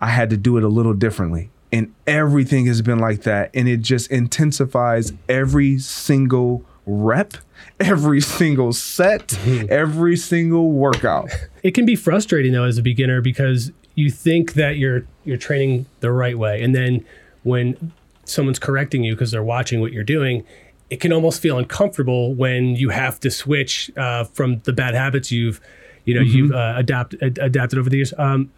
I 0.00 0.08
had 0.10 0.30
to 0.30 0.36
do 0.36 0.56
it 0.56 0.62
a 0.62 0.68
little 0.68 0.94
differently. 0.94 1.50
And 1.72 1.92
everything 2.06 2.66
has 2.66 2.82
been 2.82 2.98
like 3.00 3.22
that. 3.22 3.50
And 3.52 3.68
it 3.68 3.78
just 3.78 4.10
intensifies 4.12 5.12
every 5.28 5.78
single 5.78 6.64
rep, 6.86 7.34
every 7.80 8.20
single 8.20 8.72
set, 8.72 9.36
every 9.68 10.16
single 10.16 10.70
workout. 10.70 11.30
it 11.64 11.72
can 11.72 11.84
be 11.84 11.96
frustrating 11.96 12.52
though 12.52 12.64
as 12.64 12.78
a 12.78 12.82
beginner 12.82 13.20
because 13.20 13.72
you 13.98 14.10
think 14.10 14.54
that 14.54 14.76
you're 14.76 15.04
you're 15.24 15.36
training 15.36 15.86
the 16.00 16.12
right 16.12 16.38
way 16.38 16.62
and 16.62 16.74
then 16.74 17.04
when 17.42 17.92
someone's 18.24 18.58
correcting 18.58 19.02
you 19.02 19.14
because 19.14 19.30
they're 19.30 19.42
watching 19.42 19.80
what 19.80 19.92
you're 19.92 20.04
doing 20.04 20.44
it 20.90 21.00
can 21.00 21.12
almost 21.12 21.40
feel 21.40 21.58
uncomfortable 21.58 22.34
when 22.34 22.76
you 22.76 22.90
have 22.90 23.18
to 23.20 23.30
switch 23.30 23.90
uh, 23.96 24.24
from 24.24 24.60
the 24.60 24.72
bad 24.72 24.94
habits 24.94 25.30
you've 25.32 25.60
you 26.08 26.14
know 26.14 26.22
you've 26.22 26.52
uh, 26.52 26.72
adapt, 26.74 27.14
ad- 27.20 27.38
adapted 27.38 27.78
over 27.78 27.90
the 27.90 27.96
years. 27.98 28.14
Um, 28.16 28.50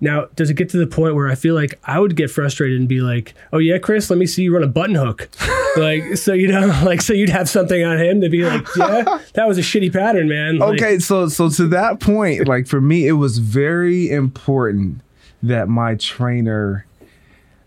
now, 0.00 0.26
does 0.36 0.50
it 0.50 0.54
get 0.54 0.68
to 0.70 0.76
the 0.76 0.86
point 0.86 1.14
where 1.14 1.28
I 1.28 1.34
feel 1.34 1.54
like 1.54 1.78
I 1.84 1.98
would 1.98 2.16
get 2.16 2.30
frustrated 2.30 2.78
and 2.78 2.88
be 2.88 3.00
like, 3.00 3.34
"Oh 3.52 3.58
yeah, 3.58 3.78
Chris, 3.78 4.10
let 4.10 4.18
me 4.18 4.26
see 4.26 4.42
you 4.42 4.52
run 4.52 4.62
a 4.62 4.68
button 4.68 4.94
hook," 4.94 5.28
like 5.76 6.16
so 6.16 6.32
you 6.32 6.48
know, 6.48 6.66
like 6.84 7.00
so 7.00 7.12
you'd 7.12 7.30
have 7.30 7.48
something 7.48 7.84
on 7.84 7.98
him 7.98 8.20
to 8.20 8.28
be 8.28 8.44
like, 8.44 8.66
"Yeah, 8.76 9.20
that 9.34 9.48
was 9.48 9.58
a 9.58 9.62
shitty 9.62 9.92
pattern, 9.92 10.28
man." 10.28 10.58
Like, 10.58 10.80
okay 10.80 10.98
so 10.98 11.28
so 11.28 11.48
to 11.48 11.66
that 11.68 12.00
point 12.00 12.46
like 12.46 12.66
for 12.66 12.80
me 12.80 13.06
it 13.06 13.12
was 13.12 13.38
very 13.38 14.10
important 14.10 15.00
that 15.42 15.68
my 15.68 15.94
trainer 15.94 16.86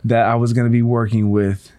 that 0.04 0.26
i 0.26 0.36
was 0.36 0.54
going 0.54 0.66
to 0.66 0.72
be 0.72 0.82
working 0.82 1.30
with 1.30 1.72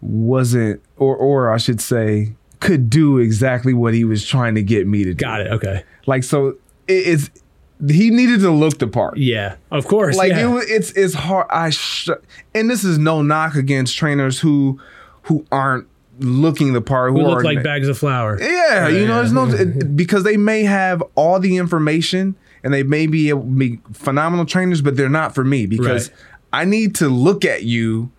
wasn't 0.00 0.82
or 0.96 1.16
or 1.16 1.52
i 1.52 1.56
should 1.56 1.80
say 1.80 2.34
could 2.60 2.90
do 2.90 3.18
exactly 3.18 3.72
what 3.72 3.94
he 3.94 4.04
was 4.04 4.24
trying 4.24 4.54
to 4.54 4.62
get 4.62 4.86
me 4.86 5.02
to 5.04 5.14
do 5.14 5.24
got 5.24 5.40
it. 5.40 5.48
Okay, 5.48 5.82
like 6.06 6.22
so 6.22 6.48
it, 6.86 6.92
it's 6.92 7.30
he 7.88 8.10
needed 8.10 8.40
to 8.40 8.50
look 8.50 8.78
the 8.78 8.86
part 8.86 9.16
yeah, 9.16 9.56
of 9.70 9.86
course. 9.86 10.16
like 10.16 10.30
yeah. 10.32 10.58
it, 10.58 10.64
it's 10.68 10.90
it's 10.92 11.14
hard 11.14 11.46
i 11.50 11.70
sh- 11.70 12.08
and 12.54 12.68
this 12.68 12.84
is 12.84 12.98
no 12.98 13.22
knock 13.22 13.54
against 13.54 13.96
trainers 13.96 14.40
who 14.40 14.78
who 15.22 15.44
aren't 15.50 15.86
looking 16.18 16.72
the 16.74 16.80
part 16.82 17.10
who, 17.12 17.18
we 17.18 17.24
look 17.24 17.38
are 17.38 17.44
like 17.44 17.62
bags 17.62 17.88
of 17.88 17.96
flour. 17.96 18.38
yeah, 18.40 18.88
you 18.88 19.06
know, 19.06 19.16
there's 19.16 19.32
no 19.32 19.46
it- 19.48 19.96
because 19.96 20.22
they 20.24 20.36
may 20.36 20.64
have 20.64 21.02
all 21.14 21.40
the 21.40 21.56
information 21.56 22.34
and 22.62 22.74
they 22.74 22.82
may 22.82 23.06
be, 23.06 23.30
able- 23.30 23.40
be 23.42 23.80
phenomenal 23.94 24.44
trainers, 24.44 24.82
but 24.82 24.96
they're 24.96 25.08
not 25.08 25.34
for 25.34 25.44
me 25.44 25.64
because 25.64 26.10
Right. 26.10 26.18
I 26.52 26.64
need 26.66 26.94
to 26.96 27.08
look 27.08 27.46
at 27.46 27.62
you 27.62 28.10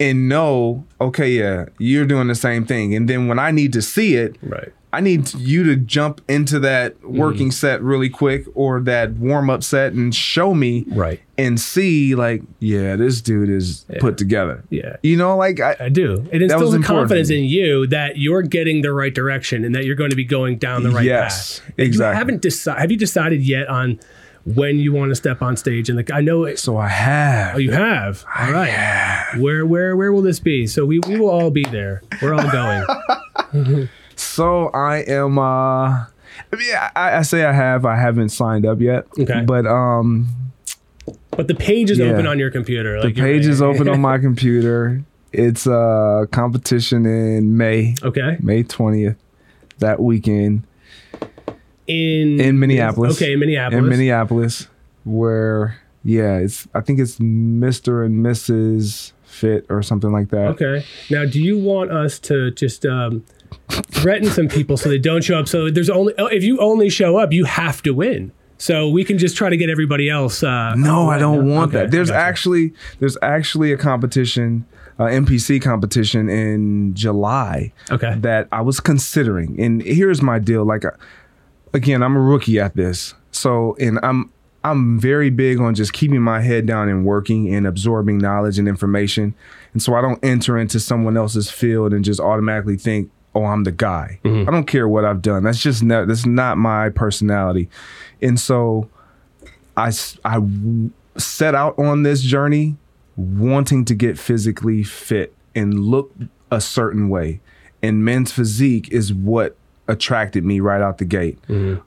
and 0.00 0.28
know, 0.28 0.84
okay, 1.00 1.28
yeah, 1.30 1.66
you're 1.78 2.06
doing 2.06 2.26
the 2.26 2.34
same 2.34 2.64
thing, 2.66 2.94
and 2.94 3.08
then 3.08 3.28
when 3.28 3.38
I 3.38 3.50
need 3.52 3.72
to 3.74 3.82
see 3.82 4.16
it, 4.16 4.36
Right. 4.42 4.72
I 4.92 5.00
need 5.00 5.32
you 5.34 5.62
to 5.64 5.76
jump 5.76 6.20
into 6.28 6.58
that 6.60 7.00
Mm-hmm. 7.00 7.16
working 7.16 7.50
set 7.52 7.80
really 7.80 8.08
quick 8.08 8.44
or 8.54 8.80
that 8.80 9.12
warm 9.12 9.48
up 9.48 9.62
set 9.62 9.92
and 9.92 10.12
show 10.12 10.52
me 10.52 10.84
Right. 10.88 11.20
and 11.38 11.60
see 11.60 12.16
like, 12.16 12.42
yeah, 12.58 12.96
this 12.96 13.20
dude 13.20 13.50
is 13.50 13.84
put 14.00 14.18
together. 14.18 14.64
Yeah. 14.68 14.96
You 15.04 15.16
know, 15.16 15.36
like 15.36 15.60
I, 15.60 15.76
I 15.78 15.88
do. 15.90 16.26
It 16.32 16.42
instills 16.42 16.74
a 16.74 16.80
confidence 16.80 17.30
in 17.30 17.44
you 17.44 17.86
that 17.86 18.16
you're 18.16 18.42
getting 18.42 18.82
the 18.82 18.92
right 18.92 19.14
direction 19.14 19.64
and 19.64 19.76
that 19.76 19.84
you're 19.84 19.94
going 19.94 20.10
to 20.10 20.16
be 20.16 20.24
going 20.24 20.58
down 20.58 20.82
the 20.82 20.90
right 20.90 21.04
Yes, 21.04 21.60
path. 21.60 21.68
And 21.78 21.86
exactly. 21.86 22.14
You 22.14 22.18
haven't 22.18 22.42
decided. 22.42 22.80
Have 22.80 22.90
you 22.90 22.96
decided 22.98 23.42
yet 23.42 23.68
on 23.68 24.00
when 24.54 24.78
you 24.78 24.92
want 24.92 25.10
to 25.10 25.14
step 25.14 25.42
on 25.42 25.56
stage? 25.56 25.88
And 25.88 25.96
like 25.96 26.10
I 26.10 26.20
know 26.20 26.44
it, 26.44 26.58
so 26.58 26.76
I 26.76 26.88
have. 26.88 27.54
oh, 27.54 27.58
you 27.58 27.72
have. 27.72 28.24
All 28.38 28.52
right. 28.52 29.34
Where 29.38 29.64
where 29.66 29.96
where 29.96 30.12
will 30.12 30.22
this 30.22 30.40
be? 30.40 30.66
So 30.66 30.84
we 30.86 30.98
we 31.00 31.18
will 31.18 31.30
all 31.30 31.50
be 31.50 31.64
there. 31.64 32.02
We're 32.22 32.34
all 32.34 32.50
going. 32.50 33.88
So 34.16 34.68
I 34.68 34.98
am. 34.98 35.38
uh 35.38 36.04
Yeah, 36.62 36.90
I, 36.94 37.16
I 37.18 37.22
say 37.22 37.44
I 37.44 37.52
have. 37.52 37.86
I 37.86 37.96
haven't 37.96 38.28
signed 38.28 38.66
up 38.66 38.80
yet. 38.80 39.06
Okay. 39.18 39.42
But 39.46 39.66
um, 39.66 40.28
but 41.30 41.48
the 41.48 41.54
page 41.54 41.90
is 41.90 41.98
Yeah. 41.98 42.06
open 42.12 42.26
on 42.26 42.38
your 42.38 42.50
computer. 42.50 42.98
the 43.00 43.06
Like 43.06 43.16
you're- 43.16 43.32
page 43.32 43.46
is 43.46 43.62
open 43.62 43.88
on 43.88 44.00
my 44.00 44.18
computer. 44.26 45.02
It's 45.32 45.66
a 45.66 46.28
competition 46.32 47.06
in 47.06 47.56
May, 47.56 47.94
Okay. 48.02 48.36
May 48.40 48.62
twentieth, 48.64 49.16
that 49.78 50.00
weekend 50.02 50.64
In 51.86 52.40
in 52.40 52.58
Minneapolis. 52.58 53.16
Okay, 53.16 53.32
in 53.32 53.40
Minneapolis. 53.40 53.82
In 53.82 53.88
Minneapolis, 53.88 54.68
where 55.04 55.80
yeah, 56.04 56.36
it's. 56.38 56.66
I 56.74 56.80
think 56.80 56.98
it's 57.00 57.18
Mister 57.20 58.02
and 58.04 58.24
Mrs. 58.24 59.12
Fit 59.24 59.64
or 59.68 59.82
something 59.82 60.12
like 60.12 60.28
that. 60.30 60.48
Okay. 60.48 60.84
Now, 61.10 61.24
do 61.24 61.40
you 61.40 61.56
want 61.58 61.90
us 61.92 62.18
to 62.20 62.50
just 62.52 62.84
um, 62.84 63.24
threaten 63.90 64.28
some 64.28 64.48
people 64.48 64.76
so 64.76 64.88
they 64.88 64.98
don't 64.98 65.22
show 65.24 65.38
up? 65.38 65.48
So 65.48 65.70
there's 65.70 65.90
only 65.90 66.14
oh, 66.18 66.26
if 66.26 66.42
you 66.42 66.58
only 66.58 66.90
show 66.90 67.16
up, 67.16 67.32
you 67.32 67.44
have 67.44 67.80
to 67.82 67.92
win. 67.92 68.32
So 68.58 68.90
we 68.90 69.04
can 69.04 69.16
just 69.16 69.36
try 69.36 69.48
to 69.48 69.56
get 69.56 69.70
everybody 69.70 70.10
else. 70.10 70.42
Uh, 70.42 70.74
No, 70.74 71.08
I 71.08 71.18
don't 71.18 71.48
want 71.48 71.70
Okay, 71.70 71.84
that. 71.84 71.90
There's 71.90 72.10
actually 72.10 72.74
there's 72.98 73.16
actually 73.22 73.72
a 73.72 73.78
competition, 73.78 74.66
uh, 74.98 75.04
NPC 75.04 75.62
competition 75.62 76.28
in 76.28 76.92
July 76.94 77.72
Okay. 77.90 78.16
that 78.18 78.48
I 78.52 78.60
was 78.60 78.78
considering. 78.80 79.58
And 79.58 79.80
here's 79.82 80.20
my 80.20 80.38
deal: 80.38 80.64
like, 80.66 80.84
again, 81.72 82.02
I'm 82.02 82.16
a 82.16 82.20
rookie 82.20 82.58
at 82.58 82.76
this, 82.76 83.14
so 83.30 83.76
and 83.80 83.98
I'm 84.02 84.32
I'm 84.62 84.98
very 85.00 85.30
big 85.30 85.60
on 85.60 85.74
just 85.74 85.92
keeping 85.92 86.20
my 86.20 86.40
head 86.40 86.66
down 86.66 86.88
and 86.88 87.04
working 87.04 87.52
and 87.54 87.66
absorbing 87.66 88.18
knowledge 88.18 88.58
and 88.58 88.68
information, 88.68 89.34
and 89.72 89.82
so 89.82 89.94
I 89.94 90.00
don't 90.00 90.22
enter 90.24 90.58
into 90.58 90.80
someone 90.80 91.16
else's 91.16 91.50
field 91.50 91.92
and 91.92 92.04
just 92.04 92.20
automatically 92.20 92.76
think, 92.76 93.10
"Oh, 93.34 93.44
I'm 93.44 93.64
the 93.64 93.72
guy." 93.72 94.20
Mm-hmm. 94.24 94.48
I 94.48 94.52
don't 94.52 94.66
care 94.66 94.88
what 94.88 95.04
I've 95.04 95.22
done. 95.22 95.42
That's 95.42 95.60
just 95.60 95.82
not 95.82 96.08
that's 96.08 96.26
not 96.26 96.58
my 96.58 96.90
personality, 96.90 97.68
and 98.20 98.38
so. 98.38 98.88
I 99.76 99.92
I 100.24 100.40
set 101.16 101.54
out 101.54 101.78
on 101.78 102.02
this 102.02 102.22
journey 102.22 102.76
wanting 103.16 103.84
to 103.86 103.94
get 103.94 104.18
physically 104.18 104.82
fit 104.82 105.34
and 105.54 105.78
look 105.78 106.12
a 106.50 106.60
certain 106.60 107.08
way. 107.08 107.40
And 107.82 108.04
men's 108.04 108.32
physique 108.32 108.90
is 108.90 109.12
what 109.12 109.56
attracted 109.90 110.44
me 110.44 110.60
right 110.60 110.80
out 110.80 110.98
the 110.98 111.04
gate. 111.04 111.38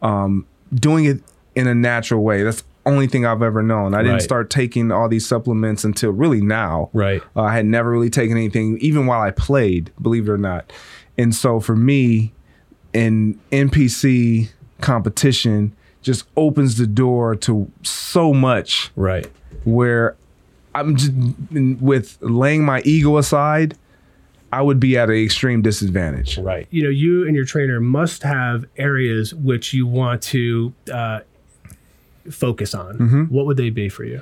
Um, 0.01 0.45
doing 0.73 1.05
it 1.05 1.21
in 1.55 1.67
a 1.67 1.73
natural 1.75 2.21
way. 2.23 2.43
That's 2.43 2.63
only 2.85 3.07
thing 3.07 3.25
I've 3.25 3.41
ever 3.41 3.63
known. 3.63 3.93
I 3.93 3.99
didn't 3.99 4.13
Right. 4.15 4.21
start 4.21 4.49
taking 4.49 4.91
all 4.91 5.07
these 5.07 5.25
supplements 5.25 5.85
until 5.85 6.11
really 6.11 6.41
now. 6.41 6.89
Right. 6.93 7.21
Uh, 7.35 7.43
I 7.43 7.55
had 7.55 7.65
never 7.65 7.89
really 7.91 8.09
taken 8.09 8.35
anything, 8.35 8.77
even 8.79 9.05
while 9.05 9.21
I 9.21 9.31
played, 9.31 9.91
believe 10.01 10.27
it 10.27 10.31
or 10.31 10.37
not. 10.37 10.71
And 11.17 11.33
so 11.33 11.59
for 11.61 11.75
me, 11.75 12.33
an 12.93 13.39
NPC 13.51 14.49
competition 14.81 15.71
just 16.01 16.25
opens 16.35 16.77
the 16.77 16.85
door 16.87 17.35
to 17.37 17.71
so 17.83 18.33
much 18.33 18.91
Right. 18.97 19.27
where 19.63 20.15
I'm 20.75 20.95
just 20.97 21.11
with 21.79 22.17
laying 22.19 22.65
my 22.65 22.81
ego 22.83 23.17
aside, 23.17 23.75
I 24.53 24.61
would 24.61 24.79
be 24.79 24.99
at 24.99 25.09
an 25.09 25.15
extreme 25.15 25.63
disadvantage. 25.63 26.37
Right. 26.37 26.67
You 26.69 26.83
know, 26.83 26.89
you 26.89 27.25
and 27.25 27.35
your 27.35 27.43
trainer 27.43 27.79
must 27.79 28.21
have 28.21 28.65
areas 28.77 29.33
which 29.33 29.73
you 29.73 29.87
want 29.87 30.21
to 30.23 30.71
uh, 30.93 31.21
focus 32.29 32.75
on. 32.75 32.99
Mm-hmm. 32.99 33.23
What 33.23 33.47
would 33.47 33.57
they 33.57 33.71
be 33.71 33.89
for 33.89 34.03
you? 34.03 34.21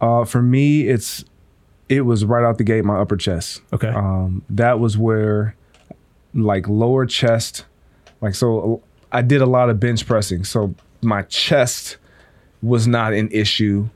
Uh, 0.00 0.24
for 0.24 0.40
me, 0.40 0.88
it's 0.88 1.24
it 1.88 2.02
was 2.02 2.24
right 2.24 2.44
out 2.44 2.58
the 2.58 2.64
gate 2.64 2.84
my 2.84 3.00
upper 3.00 3.16
chest. 3.16 3.60
Okay. 3.72 3.88
Um, 3.88 4.44
that 4.50 4.78
was 4.78 4.96
where, 4.96 5.56
like 6.32 6.68
lower 6.68 7.04
chest, 7.04 7.64
like 8.20 8.36
so, 8.36 8.80
I 9.10 9.22
did 9.22 9.42
a 9.42 9.46
lot 9.46 9.68
of 9.68 9.80
bench 9.80 10.06
pressing, 10.06 10.44
so 10.44 10.76
my 11.02 11.22
chest 11.22 11.96
was 12.62 12.86
not 12.86 13.14
an 13.14 13.28
issue. 13.32 13.88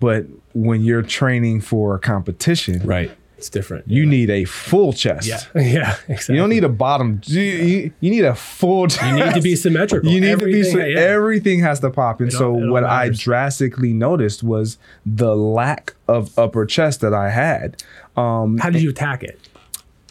But 0.00 0.26
when 0.52 0.82
you're 0.82 1.02
training 1.02 1.60
for 1.60 1.94
a 1.94 2.00
competition, 2.00 2.84
right. 2.84 3.16
It's 3.38 3.50
different. 3.50 3.86
you 3.86 4.06
need 4.06 4.30
a 4.30 4.44
full 4.46 4.92
chest. 4.94 5.28
yeah. 5.28 5.40
Yeah. 5.54 5.96
Exactly. 6.08 6.34
You 6.36 6.40
don't 6.40 6.48
need 6.50 6.64
a 6.64 6.68
bottom. 6.70 7.20
You, 7.24 7.40
you, 7.42 7.92
you 8.00 8.10
need 8.10 8.24
a 8.24 8.34
full. 8.34 8.86
Chest. 8.88 9.02
You 9.04 9.24
need 9.24 9.34
to 9.34 9.42
be 9.42 9.54
symmetrical. 9.56 10.10
You 10.10 10.20
need 10.20 10.38
to 10.38 10.44
be. 10.46 10.60
Everything- 10.60 10.90
yeah. 10.92 11.00
Everything 11.00 11.60
has 11.60 11.80
to 11.80 11.90
pop. 11.90 12.20
And 12.20 12.32
so 12.32 12.50
what 12.52 12.84
I 12.84 13.10
drastically 13.10 13.92
noticed 13.92 14.42
was 14.42 14.78
the 15.04 15.36
lack 15.36 15.94
of 16.08 16.36
upper 16.38 16.64
chest 16.64 17.00
that 17.02 17.12
I 17.12 17.28
had. 17.30 17.82
Um, 18.16 18.56
How 18.58 18.70
did 18.70 18.80
you 18.82 18.90
attack 18.90 19.22
it? 19.22 19.38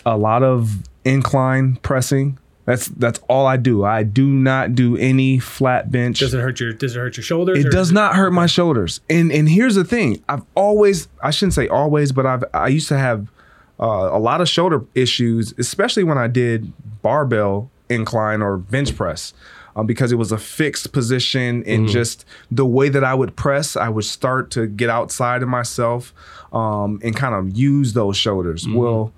a 0.05 0.15
lot 0.17 0.43
of 0.43 0.83
incline 1.03 1.77
pressing. 1.77 2.37
That's 2.65 2.87
that's 2.87 3.19
all 3.29 3.45
I 3.45 3.57
do. 3.57 3.83
I 3.83 4.03
do 4.03 4.27
not 4.27 4.73
do 4.73 4.97
any 4.97 5.37
flat 5.37 5.91
bench. 5.91 6.19
Does 6.19 6.33
it 6.33 6.39
hurt 6.39 6.59
your 6.59 6.73
Does 6.73 6.95
it 6.95 6.99
hurt 6.99 7.15
your 7.15 7.23
shoulders? 7.23 7.63
It 7.63 7.71
does 7.71 7.91
not 7.91 8.15
hurt 8.15 8.31
my 8.31 8.47
shoulders. 8.47 9.01
And 9.09 9.31
and 9.31 9.47
here's 9.47 9.75
the 9.75 9.83
thing. 9.83 10.23
I've 10.27 10.43
always 10.55 11.07
I 11.21 11.29
shouldn't 11.29 11.53
say 11.53 11.67
always, 11.67 12.11
but 12.11 12.25
I've 12.25 12.43
I 12.53 12.67
used 12.69 12.87
to 12.87 12.97
have 12.97 13.31
uh, 13.79 14.09
a 14.11 14.19
lot 14.19 14.41
of 14.41 14.49
shoulder 14.49 14.83
issues, 14.95 15.53
especially 15.59 16.03
when 16.03 16.17
I 16.17 16.27
did 16.27 16.73
barbell 17.03 17.69
incline 17.89 18.41
or 18.41 18.57
bench 18.57 18.95
press. 18.95 19.33
Um, 19.77 19.85
because 19.85 20.13
it 20.13 20.15
was 20.15 20.31
a 20.31 20.37
fixed 20.37 20.93
position 20.93 21.61
and 21.67 21.89
just 21.89 22.23
the 22.49 22.65
way 22.65 22.87
that 22.87 23.03
I 23.03 23.13
would 23.13 23.35
press, 23.35 23.75
I 23.75 23.89
would 23.89 24.05
start 24.05 24.49
to 24.51 24.67
get 24.67 24.89
outside 24.89 25.43
of 25.43 25.49
myself 25.49 26.13
um, 26.53 27.01
and 27.03 27.13
kind 27.13 27.35
of 27.35 27.57
use 27.57 27.91
those 27.91 28.15
shoulders. 28.15 28.65
Well, 28.69 29.11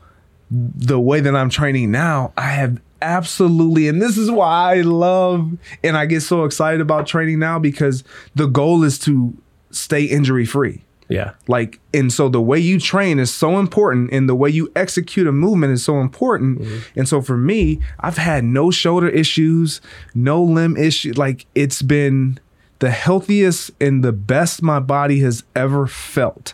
the 0.49 0.99
way 0.99 1.19
that 1.19 1.35
I'm 1.35 1.51
training 1.51 1.91
now, 1.91 2.33
I 2.35 2.47
have 2.49 2.81
absolutely, 3.01 3.87
and 3.87 4.01
this 4.01 4.17
is 4.17 4.29
why 4.31 4.75
I 4.77 4.81
love 4.81 5.57
and 5.83 5.97
I 5.97 6.05
get 6.05 6.21
so 6.21 6.43
excited 6.43 6.81
about 6.81 7.07
training 7.07 7.39
now 7.39 7.59
because 7.59 8.03
the 8.35 8.47
goal 8.47 8.83
is 8.83 8.99
to 8.99 9.35
stay 9.71 10.03
injury 10.03 10.45
free. 10.45 10.83
Yeah. 11.09 11.35
Like, 11.47 11.79
and 11.93 12.11
so 12.11 12.27
the 12.27 12.41
way 12.41 12.59
you 12.59 12.79
train 12.79 13.17
is 13.17 13.33
so 13.33 13.59
important, 13.59 14.11
and 14.11 14.27
the 14.27 14.35
way 14.35 14.49
you 14.49 14.71
execute 14.75 15.25
a 15.25 15.31
movement 15.31 15.71
is 15.71 15.83
so 15.83 16.01
important. 16.01 16.59
Mm-hmm. 16.59 16.99
And 16.99 17.07
so 17.07 17.21
for 17.21 17.37
me, 17.37 17.79
I've 17.99 18.17
had 18.17 18.43
no 18.43 18.71
shoulder 18.71 19.07
issues, 19.07 19.79
no 20.13 20.43
limb 20.43 20.75
issues. 20.75 21.17
Like, 21.17 21.45
it's 21.55 21.81
been 21.81 22.39
the 22.79 22.91
healthiest 22.91 23.71
and 23.79 24.03
the 24.03 24.11
best 24.11 24.61
my 24.61 24.79
body 24.79 25.21
has 25.21 25.43
ever 25.55 25.87
felt. 25.87 26.53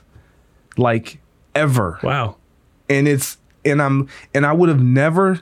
Like, 0.77 1.19
ever 1.55 1.99
Wow. 2.03 2.37
and 2.89 3.07
it's 3.07 3.37
and 3.63 3.81
I'm 3.81 4.07
and 4.33 4.45
I 4.45 4.53
would 4.53 4.69
have 4.69 4.81
never 4.81 5.41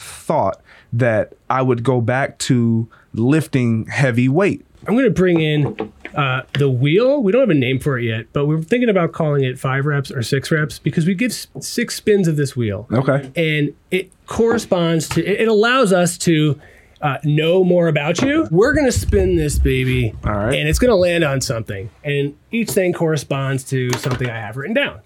thought 0.00 0.60
that 0.92 1.34
I 1.48 1.62
would 1.62 1.82
go 1.82 2.00
back 2.00 2.38
to 2.38 2.88
lifting 3.12 3.86
heavy 3.86 4.28
weight. 4.28 4.64
I'm 4.86 4.94
going 4.94 5.04
to 5.04 5.10
bring 5.10 5.40
in 5.40 5.92
uh, 6.14 6.42
the 6.58 6.70
wheel. 6.70 7.22
We 7.22 7.32
don't 7.32 7.42
have 7.42 7.50
a 7.50 7.54
name 7.54 7.78
for 7.78 7.98
it 7.98 8.04
yet, 8.04 8.26
but 8.32 8.46
we're 8.46 8.62
thinking 8.62 8.88
about 8.88 9.12
calling 9.12 9.44
it 9.44 9.58
five 9.58 9.84
reps 9.84 10.10
or 10.10 10.22
six 10.22 10.50
reps 10.50 10.78
because 10.78 11.06
we 11.06 11.14
give 11.14 11.32
six 11.60 11.96
spins 11.96 12.26
of 12.26 12.36
this 12.36 12.56
wheel. 12.56 12.88
Okay. 12.90 13.30
And 13.36 13.74
it 13.90 14.10
corresponds 14.26 15.08
to, 15.10 15.24
it 15.24 15.48
allows 15.48 15.92
us 15.92 16.16
to 16.18 16.58
uh, 17.02 17.18
know 17.24 17.62
more 17.62 17.88
about 17.88 18.22
you. 18.22 18.48
We're 18.50 18.72
going 18.72 18.86
to 18.86 18.92
spin 18.92 19.36
this 19.36 19.58
baby. 19.58 20.14
All 20.24 20.32
right. 20.32 20.54
And 20.54 20.66
it's 20.68 20.78
going 20.78 20.90
to 20.90 20.96
land 20.96 21.24
on 21.24 21.42
something. 21.42 21.90
And 22.02 22.36
each 22.50 22.70
thing 22.70 22.94
corresponds 22.94 23.64
to 23.64 23.92
something 23.98 24.28
I 24.28 24.38
have 24.38 24.56
written 24.56 24.74
down. 24.74 25.00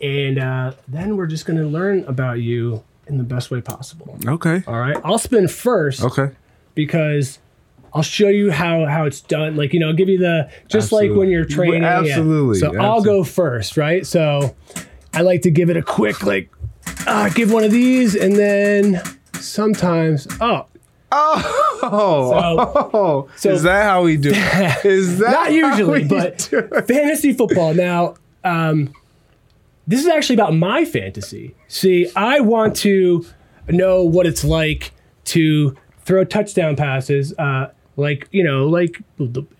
And 0.00 0.38
uh, 0.38 0.72
then 0.88 1.16
we're 1.16 1.28
just 1.28 1.46
going 1.46 1.58
to 1.58 1.66
learn 1.66 2.04
about 2.04 2.40
you 2.40 2.82
in 3.06 3.18
the 3.18 3.24
best 3.24 3.50
way 3.50 3.60
possible. 3.60 4.16
Okay. 4.26 4.62
All 4.66 4.78
right. 4.78 4.96
I'll 5.04 5.18
spin 5.18 5.48
first 5.48 6.02
Okay. 6.02 6.30
because 6.74 7.38
I'll 7.94 8.02
show 8.02 8.28
you 8.28 8.50
how 8.50 8.86
how 8.86 9.04
it's 9.06 9.20
done. 9.20 9.56
Like 9.56 9.72
you 9.72 9.80
know, 9.80 9.88
I'll 9.88 9.94
give 9.94 10.08
you 10.08 10.18
the 10.18 10.50
just 10.68 10.92
like 10.92 11.10
when 11.10 11.28
you're 11.28 11.42
Absolutely. 11.42 11.70
training. 11.78 11.82
yeah. 11.82 11.98
Absolutely. 11.98 12.58
So 12.58 12.78
I'll 12.80 13.02
go 13.02 13.22
first, 13.24 13.76
right? 13.76 14.06
So 14.06 14.54
I 15.12 15.22
like 15.22 15.42
to 15.42 15.50
give 15.50 15.68
it 15.70 15.76
a 15.76 15.82
quick 15.82 16.22
like, 16.24 16.50
uh, 17.06 17.28
give 17.30 17.52
one 17.52 17.64
of 17.64 17.70
these, 17.70 18.14
and 18.16 18.34
then 18.36 19.02
sometimes 19.34 20.26
oh, 20.40 20.66
Oh, 21.14 21.80
oh, 22.94 23.28
so- 23.36 23.50
is 23.50 23.62
that 23.64 23.82
how 23.84 24.02
we 24.04 24.16
do? 24.16 24.30
it? 24.34 24.84
Is 24.86 25.18
that 25.18 25.30
not 25.32 25.52
usually, 25.52 26.04
but 26.04 26.40
fantasy 26.86 27.34
football. 27.34 27.74
Now, 27.74 28.14
um, 28.44 28.94
this 29.86 30.00
is 30.00 30.06
actually 30.08 30.34
about 30.36 30.54
my 30.54 30.84
fantasy. 30.84 31.54
See, 31.68 32.10
I 32.14 32.40
want 32.40 32.76
to 32.76 33.24
know 33.68 34.02
what 34.04 34.26
it's 34.26 34.44
like 34.44 34.92
to 35.24 35.76
throw 36.04 36.24
touchdown 36.24 36.76
passes, 36.76 37.32
uh, 37.38 37.72
like 37.96 38.28
you 38.32 38.42
know, 38.44 38.66
like 38.66 39.02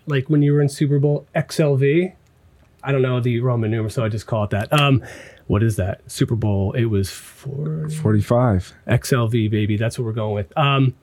like 0.07 0.29
when 0.29 0.41
you 0.41 0.53
were 0.53 0.61
in 0.61 0.69
Super 0.69 0.99
Bowl 0.99 1.27
XLV. 1.35 2.13
I 2.85 2.91
don't 2.91 3.01
know 3.01 3.21
the 3.21 3.39
Roman 3.39 3.71
numeral, 3.71 3.89
so 3.89 4.03
I 4.03 4.09
just 4.09 4.27
call 4.27 4.43
it 4.43 4.49
that. 4.49 4.73
Um, 4.77 5.03
what 5.47 5.63
is 5.63 5.77
that? 5.77 6.01
Super 6.11 6.35
Bowl. 6.35 6.73
It 6.73 6.85
was 6.85 7.09
forty-five. 7.09 8.73
XLV, 8.87 9.49
baby. 9.49 9.77
That's 9.77 9.97
what 9.97 10.05
we're 10.05 10.11
going 10.13 10.35
with. 10.35 10.57
Um, 10.57 10.93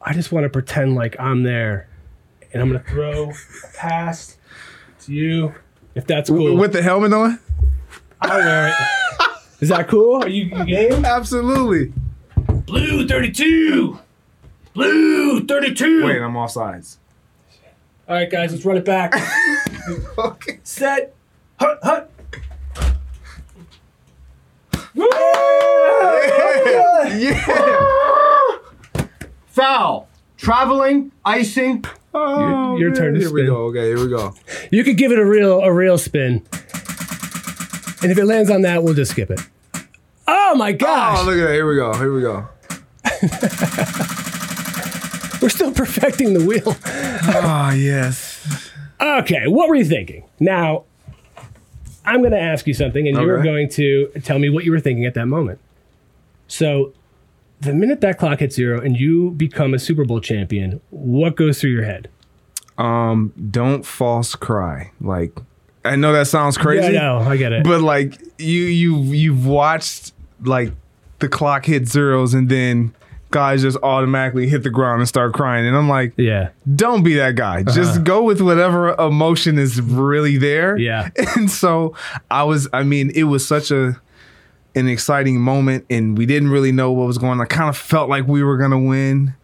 I 0.00 0.14
just 0.14 0.32
want 0.32 0.44
to 0.44 0.50
pretend 0.50 0.94
like 0.96 1.14
I'm 1.20 1.42
there, 1.44 1.88
and 2.52 2.60
I'm 2.60 2.68
gonna 2.72 2.84
throw 2.88 3.30
a 3.30 3.76
pass 3.76 4.36
to 5.02 5.12
you. 5.12 5.54
If 5.94 6.06
that's 6.06 6.30
cool, 6.30 6.56
With 6.56 6.72
the 6.72 6.82
helmet 6.82 7.12
on? 7.12 7.38
I'll 8.22 8.38
wear 8.38 8.68
it. 8.68 8.74
Is 9.60 9.68
that 9.68 9.88
cool? 9.88 10.22
Are 10.22 10.28
you, 10.28 10.44
you 10.44 10.64
game? 10.64 11.04
Absolutely. 11.04 11.92
Blue 12.66 13.06
32. 13.06 13.98
Blue 14.74 15.44
32. 15.44 16.06
Wait, 16.06 16.20
I'm 16.20 16.36
off 16.36 16.50
sides. 16.52 16.98
All 18.08 18.16
right, 18.16 18.30
guys, 18.30 18.52
let's 18.52 18.64
run 18.64 18.76
it 18.76 18.84
back. 18.84 19.14
Okay. 20.16 20.60
Set. 20.62 21.12
Hut, 21.58 21.80
hut. 21.82 22.08
Woo! 24.94 25.08
Yeah. 27.18 28.56
Foul. 29.46 30.08
Traveling, 30.36 31.10
icing. 31.24 31.84
Oh, 32.14 32.76
your 32.76 32.94
turn 32.94 33.14
to 33.14 33.20
Here 33.20 33.32
we 33.32 33.46
go. 33.46 33.56
Okay, 33.66 33.86
here 33.86 33.98
we 33.98 34.08
go. 34.08 34.34
You 34.70 34.84
could 34.84 34.96
give 34.96 35.10
it 35.10 35.18
a 35.18 35.24
real 35.24 35.60
a 35.60 35.72
real 35.72 35.98
spin. 35.98 36.46
And 38.02 38.10
if 38.10 38.18
it 38.18 38.24
lands 38.24 38.50
on 38.50 38.62
that, 38.62 38.82
we'll 38.82 38.94
just 38.94 39.12
skip 39.12 39.30
it. 39.30 39.40
Oh 40.26 40.54
my 40.56 40.72
gosh. 40.72 41.18
Oh, 41.20 41.24
look 41.24 41.38
at 41.38 41.46
that. 41.46 41.52
Here 41.52 41.68
we 41.68 41.76
go. 41.76 41.94
Here 41.94 42.12
we 42.12 42.20
go. 42.20 42.48
We're 45.42 45.48
still 45.48 45.72
perfecting 45.72 46.34
the 46.34 46.44
wheel. 46.44 46.76
Oh, 47.34 47.70
yes. 47.70 48.70
Okay, 49.00 49.48
what 49.48 49.68
were 49.68 49.74
you 49.74 49.84
thinking? 49.84 50.24
Now, 50.38 50.84
I'm 52.04 52.20
going 52.20 52.32
to 52.32 52.40
ask 52.40 52.66
you 52.66 52.74
something, 52.74 53.08
and 53.08 53.16
you're 53.16 53.42
going 53.42 53.68
to 53.70 54.08
tell 54.22 54.38
me 54.38 54.48
what 54.48 54.64
you 54.64 54.70
were 54.70 54.80
thinking 54.80 55.04
at 55.04 55.14
that 55.14 55.26
moment. 55.26 55.58
So, 56.46 56.92
the 57.60 57.72
minute 57.72 58.00
that 58.00 58.18
clock 58.18 58.40
hits 58.40 58.56
zero 58.56 58.80
and 58.80 58.96
you 58.96 59.30
become 59.30 59.74
a 59.74 59.78
Super 59.78 60.04
Bowl 60.04 60.20
champion, 60.20 60.80
what 60.90 61.36
goes 61.36 61.60
through 61.60 61.70
your 61.70 61.84
head? 61.84 62.08
Um, 62.78 63.32
don't 63.50 63.84
false 63.84 64.34
cry. 64.34 64.92
Like, 65.00 65.38
I 65.84 65.96
know 65.96 66.12
that 66.12 66.26
sounds 66.28 66.56
crazy. 66.56 66.92
Yeah, 66.92 67.12
I 67.14 67.22
know, 67.24 67.30
I 67.30 67.36
get 67.36 67.52
it. 67.52 67.64
But 67.64 67.80
like 67.80 68.20
you 68.38 68.62
you 68.64 68.96
you've 69.02 69.46
watched 69.46 70.12
like 70.42 70.72
the 71.18 71.28
clock 71.28 71.64
hit 71.66 71.86
zeros 71.88 72.34
and 72.34 72.48
then 72.48 72.94
guys 73.30 73.62
just 73.62 73.78
automatically 73.82 74.46
hit 74.46 74.62
the 74.62 74.70
ground 74.70 75.00
and 75.00 75.08
start 75.08 75.32
crying. 75.32 75.66
And 75.66 75.74
I'm 75.76 75.88
like, 75.88 76.12
yeah, 76.16 76.50
don't 76.74 77.02
be 77.02 77.14
that 77.14 77.34
guy. 77.34 77.62
Uh-huh. 77.62 77.72
Just 77.74 78.04
go 78.04 78.22
with 78.22 78.40
whatever 78.40 78.90
emotion 78.94 79.58
is 79.58 79.80
really 79.80 80.36
there. 80.36 80.76
Yeah. 80.76 81.08
And 81.36 81.50
so 81.50 81.96
I 82.30 82.44
was 82.44 82.68
I 82.72 82.82
mean, 82.84 83.10
it 83.14 83.24
was 83.24 83.46
such 83.46 83.70
a 83.70 84.00
an 84.74 84.88
exciting 84.88 85.40
moment 85.40 85.84
and 85.90 86.16
we 86.16 86.26
didn't 86.26 86.50
really 86.50 86.72
know 86.72 86.92
what 86.92 87.06
was 87.06 87.18
going 87.18 87.32
on. 87.32 87.40
I 87.40 87.44
kind 87.46 87.68
of 87.68 87.76
felt 87.76 88.08
like 88.08 88.26
we 88.28 88.42
were 88.44 88.56
gonna 88.56 88.78
win. 88.80 89.34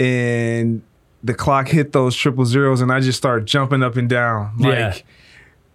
And 0.00 0.82
the 1.22 1.34
clock 1.34 1.68
hit 1.68 1.92
those 1.92 2.14
triple 2.16 2.44
zeros 2.44 2.80
and 2.80 2.92
I 2.92 3.00
just 3.00 3.18
started 3.18 3.46
jumping 3.46 3.82
up 3.82 3.96
and 3.96 4.08
down. 4.08 4.56
Like 4.58 4.74
Yeah. 4.74 4.94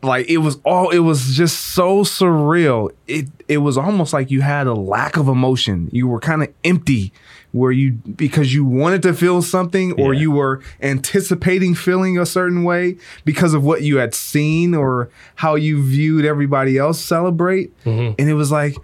Like 0.01 0.29
it 0.29 0.37
was 0.37 0.59
all 0.63 0.89
it 0.91 0.99
was 0.99 1.35
just 1.35 1.59
so 1.73 2.03
surreal. 2.03 2.89
It 3.07 3.27
it 3.47 3.57
was 3.57 3.77
almost 3.77 4.13
like 4.13 4.31
you 4.31 4.41
had 4.41 4.65
a 4.67 4.73
lack 4.73 5.17
of 5.17 5.27
emotion. 5.27 5.89
You 5.91 6.07
were 6.07 6.19
kind 6.19 6.41
of 6.43 6.49
empty 6.63 7.11
where 7.51 7.71
you 7.71 7.91
because 7.93 8.53
you 8.53 8.63
wanted 8.63 9.01
to 9.01 9.13
feel 9.13 9.41
something 9.41 9.93
or 9.99 10.13
Yeah. 10.13 10.19
you 10.21 10.31
were 10.31 10.61
anticipating 10.81 11.73
feeling 11.75 12.17
a 12.19 12.25
certain 12.25 12.63
way 12.63 12.97
because 13.25 13.53
of 13.55 13.63
what 13.63 13.81
you 13.81 13.97
had 13.97 14.13
seen 14.13 14.75
or 14.75 15.09
how 15.35 15.55
you 15.55 15.81
viewed 15.83 16.25
everybody 16.25 16.77
else 16.77 16.99
celebrate. 17.03 17.75
Mm-hmm. 17.85 18.13
And 18.19 18.29
it 18.29 18.35
was 18.35 18.51
like 18.51 18.75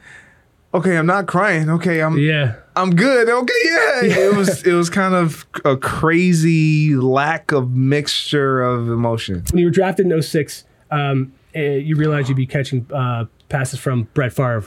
okay 0.73 0.97
i'm 0.97 1.05
not 1.05 1.27
crying. 1.27 1.69
Okay 1.69 2.01
i'm 2.01 2.17
yeah. 2.17 2.55
i'm 2.75 2.93
good. 2.95 3.29
Okay 3.29 3.53
yeah 3.65 4.01
it 4.03 4.35
was 4.35 4.63
it 4.63 4.73
was 4.73 4.89
kind 4.89 5.13
of 5.13 5.45
a 5.63 5.77
crazy 5.77 6.95
lack 6.95 7.51
of 7.51 7.71
mixture 7.71 8.61
of 8.61 8.89
emotion. 8.89 9.43
When 9.51 9.59
you 9.59 9.67
were 9.67 9.71
drafted 9.71 10.11
in 10.11 10.21
06, 10.21 10.65
um, 10.91 11.33
uh, 11.55 11.59
you 11.59 11.95
realize 11.95 12.29
you'd 12.29 12.35
be 12.35 12.45
catching 12.45 12.85
uh, 12.93 13.25
passes 13.49 13.79
from 13.79 14.03
Brett 14.13 14.33
Favre. 14.33 14.65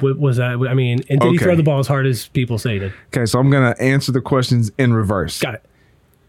What 0.00 0.18
was 0.18 0.38
that? 0.38 0.52
I 0.68 0.74
mean, 0.74 1.00
and 1.10 1.20
did 1.20 1.32
he 1.32 1.38
throw 1.38 1.56
the 1.56 1.62
ball 1.62 1.78
as 1.78 1.86
hard 1.86 2.06
as 2.06 2.28
people 2.28 2.58
say 2.58 2.74
he 2.74 2.78
did? 2.78 2.94
Okay, 3.08 3.26
so 3.26 3.38
I'm 3.38 3.50
gonna 3.50 3.74
answer 3.78 4.12
the 4.12 4.22
questions 4.22 4.72
in 4.78 4.94
reverse. 4.94 5.40
Got 5.40 5.54
it. 5.54 5.64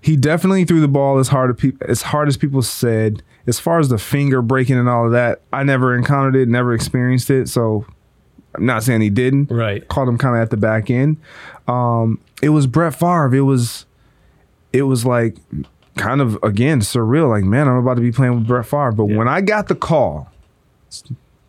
He 0.01 0.15
definitely 0.17 0.65
threw 0.65 0.81
the 0.81 0.87
ball 0.87 1.19
as 1.19 1.29
hard 1.29 1.51
as 1.51 1.55
people 1.61 1.87
as 1.89 2.01
hard 2.01 2.27
as 2.27 2.37
people 2.37 2.61
said. 2.61 3.23
As 3.47 3.59
far 3.59 3.79
as 3.79 3.89
the 3.89 3.97
finger 3.97 4.41
breaking 4.41 4.77
and 4.77 4.89
all 4.89 5.05
of 5.05 5.11
that, 5.13 5.41
I 5.53 5.63
never 5.63 5.95
encountered 5.95 6.35
it, 6.35 6.49
never 6.49 6.73
experienced 6.73 7.29
it. 7.29 7.47
So 7.47 7.85
I'm 8.55 8.65
not 8.65 8.83
saying 8.83 9.01
he 9.01 9.09
didn't. 9.09 9.51
Right. 9.51 9.87
Caught 9.87 10.07
him 10.07 10.17
kind 10.17 10.35
of 10.35 10.41
at 10.41 10.49
the 10.49 10.57
back 10.57 10.89
end. 10.89 11.17
Um, 11.67 12.19
it 12.41 12.49
was 12.49 12.67
Brett 12.67 12.95
Favre. 12.95 13.33
It 13.33 13.41
was, 13.41 13.85
it 14.73 14.83
was 14.83 15.05
like 15.05 15.37
kind 15.95 16.21
of 16.21 16.37
again 16.43 16.79
surreal. 16.81 17.29
Like 17.29 17.43
man, 17.43 17.67
I'm 17.67 17.77
about 17.77 17.95
to 17.95 18.01
be 18.01 18.11
playing 18.11 18.35
with 18.35 18.47
Brett 18.47 18.65
Favre. 18.65 18.91
But 18.91 19.05
when 19.05 19.27
I 19.27 19.41
got 19.41 19.67
the 19.67 19.75
call, 19.75 20.31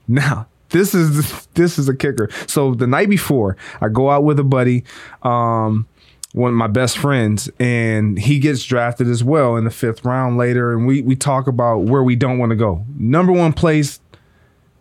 now 0.08 0.46
this 0.70 0.94
is 0.94 1.46
this 1.54 1.78
is 1.78 1.88
a 1.88 1.94
kicker. 1.94 2.28
So 2.46 2.74
the 2.74 2.86
night 2.86 3.08
before, 3.08 3.56
I 3.80 3.88
go 3.88 4.10
out 4.10 4.24
with 4.24 4.38
a 4.38 4.44
buddy, 4.44 4.84
um, 5.22 5.86
one 6.32 6.50
of 6.50 6.56
my 6.56 6.66
best 6.66 6.98
friends, 6.98 7.48
and 7.58 8.18
he 8.18 8.38
gets 8.38 8.64
drafted 8.64 9.08
as 9.08 9.22
well 9.22 9.56
in 9.56 9.64
the 9.64 9.70
fifth 9.70 10.04
round 10.04 10.36
later. 10.36 10.72
And 10.72 10.86
we 10.86 11.02
we 11.02 11.16
talk 11.16 11.46
about 11.46 11.78
where 11.84 12.02
we 12.02 12.16
don't 12.16 12.38
want 12.38 12.50
to 12.50 12.56
go. 12.56 12.84
Number 12.96 13.32
one 13.32 13.52
place, 13.52 14.00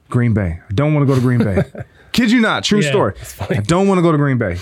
Green 0.09 0.33
Bay. 0.33 0.59
I 0.69 0.73
don't 0.73 0.93
want 0.93 1.03
to 1.03 1.07
go 1.07 1.15
to 1.15 1.21
Green 1.21 1.43
Bay. 1.43 1.63
Kid 2.11 2.31
you 2.31 2.39
not, 2.39 2.63
true 2.63 2.79
Yeah, 2.79 2.89
story. 2.89 3.13
I 3.49 3.55
don't 3.55 3.89
want 3.89 3.97
to 3.97 4.01
go 4.01 4.11
to 4.11 4.17
Green 4.17 4.37
Bay. 4.37 4.57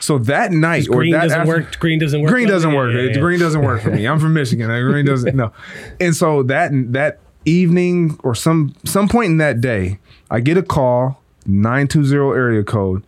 So 0.00 0.18
that 0.18 0.50
night 0.52 0.88
or 0.88 0.96
Green 0.96 1.12
that 1.12 1.22
doesn't 1.22 1.40
after- 1.40 1.48
work. 1.52 1.78
Green 1.78 1.98
doesn't 1.98 2.20
work. 2.22 2.30
Green 2.30 2.48
doesn't 2.48 2.70
Yeah, 2.70 2.76
work. 2.76 2.94
yeah, 2.94 3.00
yeah. 3.02 3.18
Green 3.20 3.38
doesn't 3.38 3.62
work 3.62 3.82
for 3.82 3.90
me. 3.90 4.06
I'm 4.06 4.18
from 4.18 4.32
Michigan. 4.32 4.66
Green 4.66 5.04
doesn't 5.04 5.36
no. 5.36 5.52
And 6.00 6.16
so 6.16 6.42
that 6.44 6.70
that 6.92 7.20
evening 7.44 8.18
or 8.22 8.34
some 8.34 8.74
some 8.84 9.08
point 9.08 9.26
in 9.26 9.36
that 9.38 9.60
day, 9.60 9.98
I 10.30 10.40
get 10.40 10.56
a 10.56 10.62
call, 10.62 11.22
920 11.46 12.36
area 12.36 12.62
code, 12.64 13.02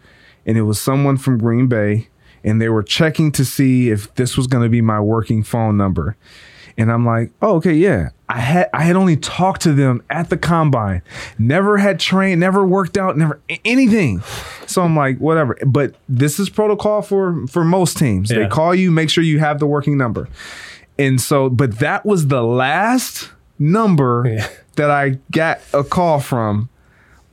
and 0.46 0.56
it 0.58 0.62
was 0.62 0.80
someone 0.80 1.16
from 1.16 1.38
Green 1.38 1.66
Bay 1.66 2.08
and 2.44 2.60
they 2.60 2.68
were 2.68 2.82
checking 2.82 3.30
to 3.32 3.44
see 3.44 3.88
if 3.90 4.12
this 4.16 4.36
was 4.36 4.46
going 4.48 4.64
to 4.64 4.68
be 4.68 4.80
my 4.80 4.98
working 5.00 5.42
phone 5.44 5.76
number. 5.76 6.16
And 6.78 6.90
I'm 6.90 7.04
like, 7.04 7.30
"Oh, 7.42 7.56
okay, 7.56 7.74
yeah." 7.74 8.10
I 8.28 8.40
had 8.40 8.70
I 8.72 8.82
had 8.84 8.96
only 8.96 9.16
talked 9.16 9.60
to 9.62 9.72
them 9.72 10.02
at 10.08 10.30
the 10.30 10.38
combine. 10.38 11.02
Never 11.38 11.76
had 11.78 12.00
trained, 12.00 12.40
never 12.40 12.66
worked 12.66 12.96
out, 12.96 13.16
never 13.18 13.40
anything. 13.64 14.22
So 14.66 14.82
I'm 14.82 14.96
like, 14.96 15.18
whatever. 15.18 15.58
But 15.66 15.94
this 16.08 16.38
is 16.40 16.48
protocol 16.48 17.02
for 17.02 17.46
for 17.46 17.62
most 17.64 17.98
teams. 17.98 18.30
They 18.30 18.46
call 18.48 18.74
you, 18.74 18.90
make 18.90 19.10
sure 19.10 19.22
you 19.22 19.38
have 19.38 19.58
the 19.58 19.66
working 19.66 19.98
number. 19.98 20.28
And 20.98 21.20
so, 21.20 21.50
but 21.50 21.78
that 21.80 22.06
was 22.06 22.28
the 22.28 22.42
last 22.42 23.30
number 23.58 24.24
Yeah. 24.28 24.48
that 24.76 24.90
I 24.90 25.18
got 25.30 25.60
a 25.74 25.84
call 25.84 26.18
from 26.20 26.70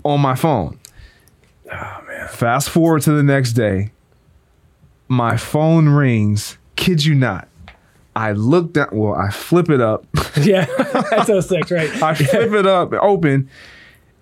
on 0.03 0.19
my 0.19 0.35
phone. 0.35 0.79
Oh 1.71 2.03
man. 2.07 2.27
Fast 2.27 2.69
forward 2.69 3.03
to 3.03 3.11
the 3.13 3.23
next 3.23 3.53
day. 3.53 3.91
My 5.07 5.37
phone 5.37 5.87
rings. 5.89 6.57
Kid 6.75 7.05
you 7.05 7.15
not. 7.15 7.47
I 8.19 8.33
look 8.33 8.73
down. 8.73 8.89
Well, 8.91 9.13
I 9.13 9.29
flip 9.29 9.69
it 9.69 9.79
up. 9.79 10.05
Yeah, 10.41 10.65
that's 11.09 11.27
so 11.27 11.41
sick, 11.41 11.69
right? 11.69 11.89
I 12.01 12.13
flip 12.13 12.53
it 12.53 12.65
up, 12.65 12.93
open, 12.93 13.49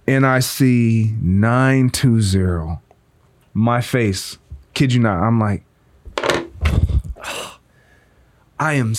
and 0.08 0.26
I 0.26 0.40
see 0.40 1.14
920. 1.22 2.80
My 3.54 3.82
face. 3.82 4.38
Kid 4.74 4.94
you 4.94 5.00
not. 5.00 5.22
I'm 5.22 5.40
like, 5.40 5.64
I 8.60 8.74
am 8.74 8.94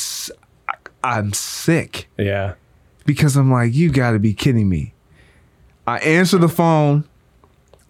I'm 1.03 1.33
sick 1.33 2.09
Yeah, 2.19 2.55
because 3.07 3.37
I'm 3.37 3.51
like, 3.51 3.75
you 3.75 3.91
got 3.91 4.13
to 4.13 4.19
be 4.19 4.35
kidding 4.35 4.69
me. 4.69 4.95
I 5.87 5.99
answer 5.99 6.39
the 6.39 6.49
phone 6.49 7.05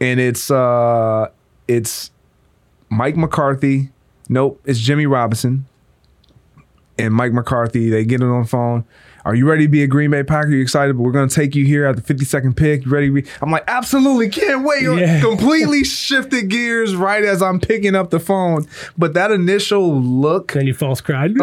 and 0.00 0.20
it's 0.20 0.50
uh 0.50 1.28
it's 1.66 2.12
Mike 2.88 3.16
McCarthy. 3.16 3.90
Nope, 4.28 4.60
it's 4.64 4.78
Jimmy 4.78 5.06
Robinson. 5.06 5.66
And 6.98 7.14
Mike 7.14 7.32
McCarthy, 7.32 7.90
they 7.90 8.04
get 8.04 8.20
it 8.20 8.26
on 8.26 8.42
the 8.42 8.48
phone. 8.48 8.84
Are 9.24 9.34
you 9.34 9.48
ready 9.48 9.66
to 9.66 9.68
be 9.68 9.82
a 9.82 9.86
Green 9.86 10.10
Bay 10.10 10.22
Packer? 10.22 10.48
Are 10.48 10.52
You 10.52 10.62
excited? 10.62 10.96
But 10.96 11.02
we're 11.02 11.12
gonna 11.12 11.28
take 11.28 11.54
you 11.54 11.64
here 11.66 11.84
at 11.84 11.96
the 11.96 12.02
52nd 12.14 12.56
pick. 12.56 12.86
You 12.86 12.90
ready 12.90 13.08
to 13.08 13.12
be? 13.12 13.28
I'm 13.42 13.50
like, 13.50 13.64
absolutely, 13.68 14.30
can't 14.30 14.64
wait. 14.64 14.82
Yeah. 14.82 15.20
Completely 15.20 15.84
shifted 15.84 16.48
gears 16.48 16.96
right 16.96 17.22
as 17.22 17.42
I'm 17.42 17.60
picking 17.60 17.94
up 17.94 18.10
the 18.10 18.20
phone. 18.20 18.66
But 18.96 19.14
that 19.14 19.30
initial 19.30 20.00
look 20.00 20.52
then 20.52 20.66
you 20.66 20.74
false 20.74 21.00
cried. 21.00 21.36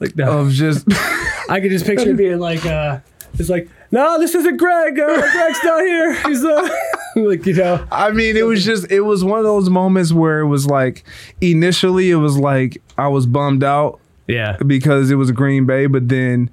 like 0.00 0.14
that 0.14 0.28
of 0.28 0.52
just 0.52 0.86
I 1.50 1.60
could 1.60 1.70
just 1.70 1.84
picture 1.84 2.10
it 2.10 2.16
being 2.16 2.38
like, 2.38 2.64
uh, 2.64 3.00
it's 3.38 3.50
like, 3.50 3.68
no, 3.90 4.18
this 4.18 4.34
isn't 4.34 4.56
Greg. 4.56 4.98
Uh, 4.98 5.20
Greg's 5.32 5.64
not 5.64 5.80
here. 5.82 6.14
He's 6.28 6.44
uh, 6.44 6.68
like, 7.16 7.46
you 7.46 7.54
know, 7.54 7.86
I 7.92 8.10
mean, 8.10 8.36
it 8.36 8.46
was 8.46 8.64
just 8.64 8.90
it 8.90 9.00
was 9.00 9.22
one 9.22 9.38
of 9.38 9.44
those 9.44 9.68
moments 9.70 10.12
where 10.12 10.40
it 10.40 10.46
was 10.46 10.66
like 10.66 11.04
initially 11.40 12.10
it 12.10 12.16
was 12.16 12.38
like 12.38 12.82
I 12.96 13.08
was 13.08 13.26
bummed 13.26 13.64
out 13.64 14.00
yeah, 14.28 14.56
because 14.64 15.10
it 15.10 15.16
was 15.16 15.30
Green 15.32 15.66
Bay, 15.66 15.86
but 15.86 16.08
then 16.08 16.50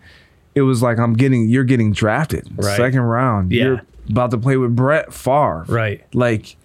it 0.55 0.61
was 0.61 0.81
like 0.81 0.97
I'm 0.97 1.13
getting 1.13 1.47
you're 1.49 1.63
getting 1.65 1.91
drafted 1.91 2.47
Right. 2.55 2.77
second 2.77 3.01
round. 3.01 3.51
Yeah. 3.51 3.63
You're 3.65 3.81
about 4.09 4.31
to 4.31 4.38
play 4.38 4.55
with 4.57 4.75
Brett 4.75 5.13
Favre. 5.13 5.65
right. 5.67 6.03
Like 6.13 6.55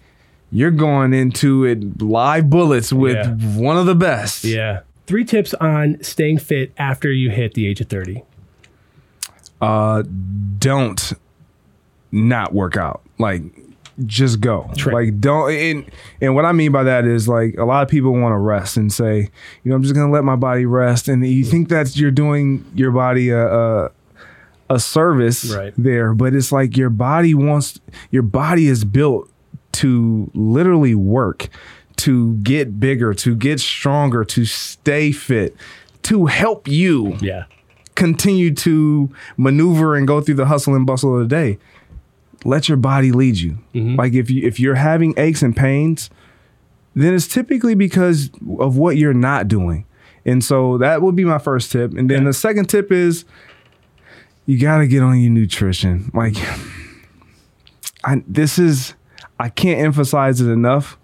you're 0.51 0.71
going 0.71 1.13
into 1.13 1.63
it 1.65 2.01
live 2.01 2.49
bullets 2.49 2.91
with 2.93 3.15
Yeah. 3.15 3.57
one 3.59 3.77
of 3.77 3.85
the 3.85 3.95
best. 3.95 4.43
Yeah. 4.43 4.81
Three 5.07 5.25
tips 5.25 5.53
on 5.55 5.97
staying 6.01 6.37
fit 6.39 6.71
after 6.77 7.11
you 7.11 7.29
hit 7.29 7.53
the 7.53 7.67
age 7.67 7.81
of 7.81 7.87
30. 7.87 8.23
Uh 9.59 10.03
don't 10.59 11.13
not 12.11 12.53
work 12.53 12.75
out. 12.77 13.01
Like 13.19 13.43
just 14.05 14.39
go. 14.41 14.71
Right. 14.85 14.93
Like 15.07 15.19
don't 15.19 15.51
and 15.51 15.91
and 16.21 16.33
what 16.35 16.45
I 16.45 16.51
mean 16.53 16.71
by 16.71 16.83
that 16.83 17.05
is 17.05 17.27
like 17.27 17.55
a 17.57 17.65
lot 17.65 17.83
of 17.83 17.89
people 17.89 18.13
want 18.13 18.33
to 18.33 18.37
rest 18.37 18.77
and 18.77 18.91
say, 18.91 19.29
you 19.63 19.69
know, 19.69 19.75
I'm 19.75 19.83
just 19.83 19.93
gonna 19.93 20.11
let 20.11 20.23
my 20.23 20.35
body 20.35 20.65
rest. 20.65 21.07
And 21.07 21.25
you 21.25 21.43
think 21.43 21.69
that 21.69 21.95
you're 21.97 22.11
doing 22.11 22.65
your 22.75 22.91
body 22.91 23.29
a 23.29 23.47
a, 23.47 23.91
a 24.69 24.79
service 24.79 25.53
Right. 25.53 25.73
there, 25.77 26.13
but 26.13 26.33
it's 26.33 26.51
like 26.51 26.77
your 26.77 26.89
body 26.89 27.33
wants 27.33 27.79
your 28.09 28.23
body 28.23 28.67
is 28.67 28.85
built 28.85 29.29
to 29.73 30.29
literally 30.33 30.95
work, 30.95 31.49
to 31.97 32.35
get 32.37 32.79
bigger, 32.79 33.13
to 33.15 33.35
get 33.35 33.59
stronger, 33.59 34.23
to 34.25 34.45
stay 34.45 35.11
fit, 35.11 35.55
to 36.03 36.25
help 36.25 36.67
you 36.67 37.17
Yeah. 37.21 37.43
continue 37.95 38.53
to 38.55 39.09
maneuver 39.37 39.95
and 39.95 40.07
go 40.07 40.21
through 40.21 40.35
the 40.35 40.45
hustle 40.45 40.75
and 40.75 40.85
bustle 40.85 41.13
of 41.15 41.27
the 41.29 41.35
day 41.35 41.57
let 42.43 42.67
your 42.67 42.77
body 42.77 43.11
lead 43.11 43.37
you 43.37 43.57
like 43.73 44.13
if 44.13 44.29
you 44.31 44.45
if 44.47 44.59
you're 44.59 44.75
having 44.75 45.13
aches 45.17 45.41
and 45.41 45.55
pains 45.55 46.09
then 46.95 47.13
it's 47.13 47.27
typically 47.27 47.75
because 47.75 48.29
of 48.59 48.77
what 48.77 48.97
you're 48.97 49.13
not 49.13 49.47
doing 49.47 49.85
and 50.25 50.43
so 50.43 50.77
that 50.77 51.01
would 51.01 51.15
be 51.15 51.23
my 51.25 51.37
first 51.37 51.71
tip 51.71 51.93
and 51.93 52.09
then 52.09 52.19
Yeah. 52.23 52.29
the 52.29 52.33
second 52.33 52.65
tip 52.69 52.91
is 52.91 53.25
you 54.45 54.59
got 54.59 54.79
to 54.79 54.87
get 54.87 55.01
on 55.03 55.19
your 55.19 55.31
nutrition 55.31 56.09
like 56.13 56.35
I, 58.03 58.23
this 58.27 58.57
is 58.59 58.93
i 59.39 59.49
can't 59.49 59.79
emphasize 59.79 60.41
it 60.41 60.49
enough 60.49 60.97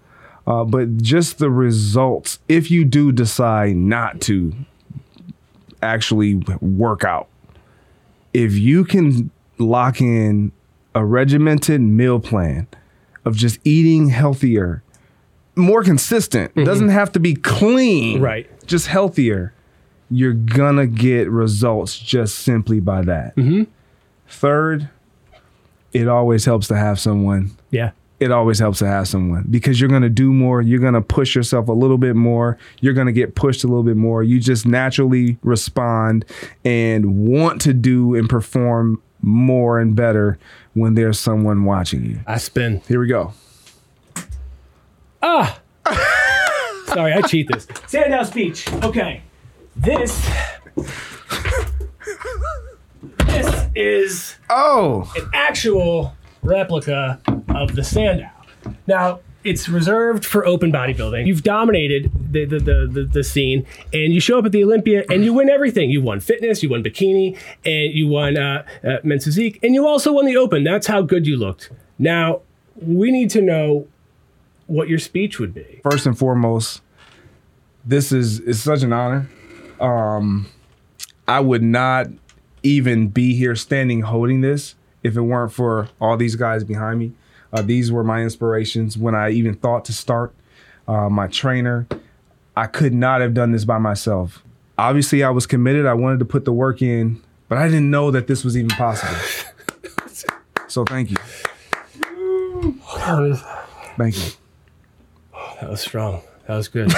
uh, 0.46 0.64
but 0.64 0.96
just 0.96 1.38
the 1.38 1.50
results 1.50 2.38
if 2.48 2.70
you 2.70 2.84
do 2.84 3.12
decide 3.12 3.76
not 3.76 4.20
to 4.22 4.54
actually 5.82 6.34
work 6.60 7.04
out. 7.04 7.28
If 8.32 8.54
you 8.54 8.84
can 8.84 9.30
lock 9.58 10.00
in 10.00 10.50
a 10.98 11.04
regimented 11.04 11.80
meal 11.80 12.18
plan 12.18 12.66
of 13.24 13.36
just 13.36 13.60
eating 13.62 14.08
healthier, 14.08 14.82
more 15.54 15.84
consistent, 15.84 16.50
mm-hmm. 16.50 16.64
doesn't 16.64 16.88
have 16.88 17.12
to 17.12 17.20
be 17.20 17.34
clean, 17.34 18.20
Right. 18.20 18.50
Just 18.66 18.88
healthier, 18.88 19.54
you're 20.10 20.32
gonna 20.32 20.86
get 20.88 21.30
results 21.30 21.96
just 21.98 22.40
simply 22.40 22.80
by 22.80 23.02
that. 23.02 23.36
Mm-hmm. 23.36 23.62
Third, 24.28 24.88
it 25.92 26.08
always 26.08 26.44
helps 26.44 26.66
to 26.68 26.76
have 26.76 26.98
someone 26.98 27.52
Yeah. 27.70 27.92
it 28.20 28.32
always 28.32 28.58
helps 28.58 28.80
to 28.80 28.86
have 28.88 29.06
someone 29.06 29.46
because 29.48 29.80
you're 29.80 29.88
going 29.88 30.02
to 30.02 30.10
do 30.10 30.32
more. 30.32 30.60
You're 30.60 30.80
going 30.80 30.94
to 30.94 31.00
push 31.00 31.34
yourself 31.36 31.68
a 31.68 31.72
little 31.72 31.96
bit 31.98 32.16
more. 32.16 32.58
You're 32.80 32.92
going 32.92 33.06
to 33.06 33.12
get 33.12 33.36
pushed 33.36 33.62
a 33.62 33.68
little 33.68 33.84
bit 33.84 33.96
more. 33.96 34.22
You 34.24 34.40
just 34.40 34.66
naturally 34.66 35.38
respond 35.44 36.24
and 36.64 37.26
want 37.28 37.60
to 37.62 37.72
do 37.72 38.16
and 38.16 38.28
perform 38.28 39.00
more 39.20 39.78
and 39.78 39.94
better 39.96 40.38
when 40.74 40.94
there's 40.94 41.18
someone 41.18 41.64
watching 41.64 42.04
you. 42.04 42.20
I 42.26 42.38
spin. 42.38 42.80
Here 42.86 43.00
we 43.00 43.08
go. 43.08 43.32
Ah! 45.22 45.60
Sorry, 46.86 47.12
I 47.12 47.20
cheat 47.22 47.48
this. 47.52 47.66
Sandow 47.86 48.22
speech. 48.22 48.70
Okay. 48.84 49.22
This. 49.76 50.28
this 53.26 53.66
is 53.74 54.36
Oh, 54.50 55.10
an 55.16 55.30
actual 55.34 56.14
replica 56.42 57.20
of 57.48 57.74
the 57.74 57.84
Sandow. 57.84 58.28
Now, 58.86 59.20
it's 59.44 59.68
reserved 59.68 60.24
for 60.24 60.44
open 60.46 60.72
bodybuilding. 60.72 61.26
You've 61.26 61.42
dominated 61.42 62.10
the, 62.32 62.44
the, 62.44 62.58
the, 62.58 62.88
the, 62.90 63.04
the 63.04 63.24
scene, 63.24 63.66
and 63.92 64.12
you 64.12 64.20
show 64.20 64.38
up 64.38 64.44
at 64.44 64.52
the 64.52 64.64
Olympia 64.64 65.04
and 65.08 65.24
you 65.24 65.32
win 65.32 65.48
everything. 65.48 65.90
You 65.90 66.02
won 66.02 66.20
fitness, 66.20 66.62
you 66.62 66.68
won 66.68 66.82
bikini, 66.82 67.38
and 67.64 67.92
you 67.94 68.08
won 68.08 68.36
uh, 68.36 68.64
uh, 68.84 68.96
men's 69.04 69.24
physique, 69.24 69.58
and 69.62 69.74
you 69.74 69.86
also 69.86 70.12
won 70.12 70.26
the 70.26 70.36
open. 70.36 70.64
That's 70.64 70.86
how 70.86 71.02
good 71.02 71.26
you 71.26 71.36
looked. 71.36 71.70
Now, 71.98 72.40
we 72.76 73.10
need 73.10 73.30
to 73.30 73.40
know 73.40 73.86
what 74.66 74.88
your 74.88 74.98
speech 74.98 75.38
would 75.38 75.54
be. 75.54 75.80
first 75.82 76.06
and 76.06 76.16
foremost, 76.18 76.82
this 77.84 78.12
is 78.12 78.40
is 78.40 78.62
such 78.62 78.82
an 78.82 78.92
honor. 78.92 79.28
Um, 79.80 80.46
I 81.26 81.40
would 81.40 81.62
not 81.62 82.08
even 82.62 83.08
be 83.08 83.34
here 83.34 83.54
standing 83.54 84.02
holding 84.02 84.40
this 84.40 84.74
if 85.02 85.16
it 85.16 85.22
weren't 85.22 85.52
for 85.52 85.88
all 86.00 86.16
these 86.16 86.36
guys 86.36 86.64
behind 86.64 86.98
me. 86.98 87.12
Uh, 87.52 87.62
these 87.62 87.90
were 87.90 88.04
my 88.04 88.22
inspirations 88.22 88.98
when 88.98 89.14
I 89.14 89.30
even 89.30 89.54
thought 89.54 89.84
to 89.86 89.92
start. 89.92 90.34
Uh, 90.86 91.08
my 91.08 91.26
trainer, 91.26 91.86
I 92.56 92.66
could 92.66 92.94
not 92.94 93.20
have 93.20 93.34
done 93.34 93.52
this 93.52 93.64
by 93.64 93.78
myself. 93.78 94.42
Obviously, 94.76 95.22
I 95.22 95.30
was 95.30 95.46
committed. 95.46 95.86
I 95.86 95.94
wanted 95.94 96.18
to 96.20 96.24
put 96.24 96.44
the 96.44 96.52
work 96.52 96.82
in, 96.82 97.22
but 97.48 97.58
I 97.58 97.66
didn't 97.66 97.90
know 97.90 98.10
that 98.10 98.26
this 98.26 98.44
was 98.44 98.56
even 98.56 98.70
possible. 98.70 99.14
So 100.68 100.84
thank 100.84 101.10
you, 101.10 101.16
thank 103.96 104.16
you. 104.18 104.32
That 105.62 105.70
was 105.70 105.80
strong. 105.80 106.20
That 106.46 106.56
was 106.56 106.68
good. 106.68 106.92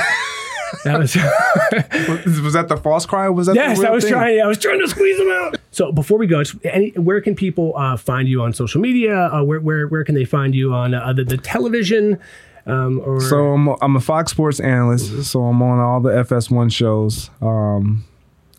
That 0.85 0.99
was 0.99 1.17
Was, 2.27 2.41
was 2.41 2.53
that 2.55 2.69
the 2.69 2.77
false 2.77 3.07
cry? 3.07 3.27
Or 3.27 3.33
was 3.33 3.47
that 3.47 3.55
yes. 3.55 3.81
I 3.81 3.91
was 3.91 4.05
thing? 4.05 4.13
trying. 4.13 4.41
I 4.41 4.47
was 4.47 4.59
trying 4.59 4.81
to 4.81 4.89
squeeze 4.89 5.19
them 5.19 5.31
out. 5.31 5.57
So 5.71 5.93
before 5.93 6.19
we 6.19 6.27
go, 6.27 6.43
any, 6.65 6.91
where 6.91 7.21
can 7.21 7.35
people 7.35 7.77
uh, 7.77 7.97
find 7.97 8.29
you 8.29 8.43
on 8.43 8.53
social 8.53 8.81
media? 8.81 9.17
Uh, 9.17 9.43
where, 9.45 9.61
where 9.61 9.87
where 9.89 10.05
can 10.05 10.15
they 10.15 10.25
find 10.25 10.55
you 10.55 10.73
on 10.73 10.95
uh, 10.95 11.13
the, 11.13 11.25
the 11.25 11.37
television? 11.37 12.19
Um, 12.67 13.01
or 13.05 13.21
So 13.21 13.53
I'm, 13.53 13.69
I'm 13.81 13.97
a 13.97 14.01
Fox 14.01 14.31
Sports 14.31 14.61
analyst, 14.61 15.25
so 15.25 15.45
I'm 15.45 15.63
on 15.63 15.79
all 15.79 16.01
the 16.01 16.11
FS1 16.11 16.71
shows 16.71 17.31
um, 17.41 18.05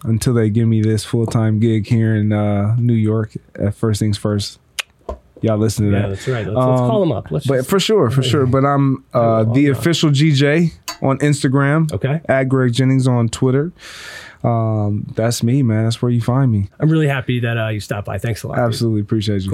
until 0.03 0.33
they 0.33 0.49
give 0.49 0.67
me 0.67 0.81
this 0.81 1.05
full 1.05 1.25
time 1.25 1.59
gig 1.59 1.87
here 1.87 2.15
in 2.15 2.33
uh, 2.33 2.75
New 2.77 2.93
York. 2.93 3.33
At 3.55 3.75
First 3.75 3.99
Things 3.99 4.17
First, 4.17 4.59
y'all 5.41 5.57
listen 5.57 5.85
to 5.85 5.91
that. 5.91 5.97
yeah, 5.97 6.01
that. 6.07 6.09
that's 6.15 6.27
right. 6.27 6.45
Let's, 6.47 6.55
let's 6.57 6.81
Um, 6.81 6.89
call 6.89 6.99
them 7.01 7.11
up. 7.11 7.31
Let's 7.31 7.47
But 7.47 7.57
just, 7.57 7.69
for 7.69 7.79
sure, 7.79 8.09
for 8.09 8.23
sure. 8.31 8.45
But 8.45 8.65
I'm 8.65 9.03
uh, 9.13 9.43
the 9.45 9.67
official 9.69 10.09
GJ 10.09 10.71
on 11.01 11.17
Instagram. 11.19 11.91
Okay. 11.91 12.21
At 12.27 12.45
Greg 12.45 12.73
Jennings 12.73 13.07
on 13.07 13.29
Twitter. 13.29 13.71
Um, 14.43 15.05
that's 15.15 15.43
me, 15.43 15.61
man. 15.61 15.83
That's 15.83 16.01
where 16.01 16.11
you 16.11 16.21
find 16.21 16.51
me. 16.51 16.69
I'm 16.79 16.89
really 16.89 17.07
happy 17.07 17.39
that 17.41 17.57
uh, 17.57 17.67
you 17.67 17.79
stopped 17.79 18.07
by. 18.07 18.17
Thanks 18.17 18.41
a 18.43 18.47
lot. 18.47 18.55
dude. 18.55 18.65
Absolutely 18.65 19.01
appreciate 19.01 19.43
you. 19.43 19.51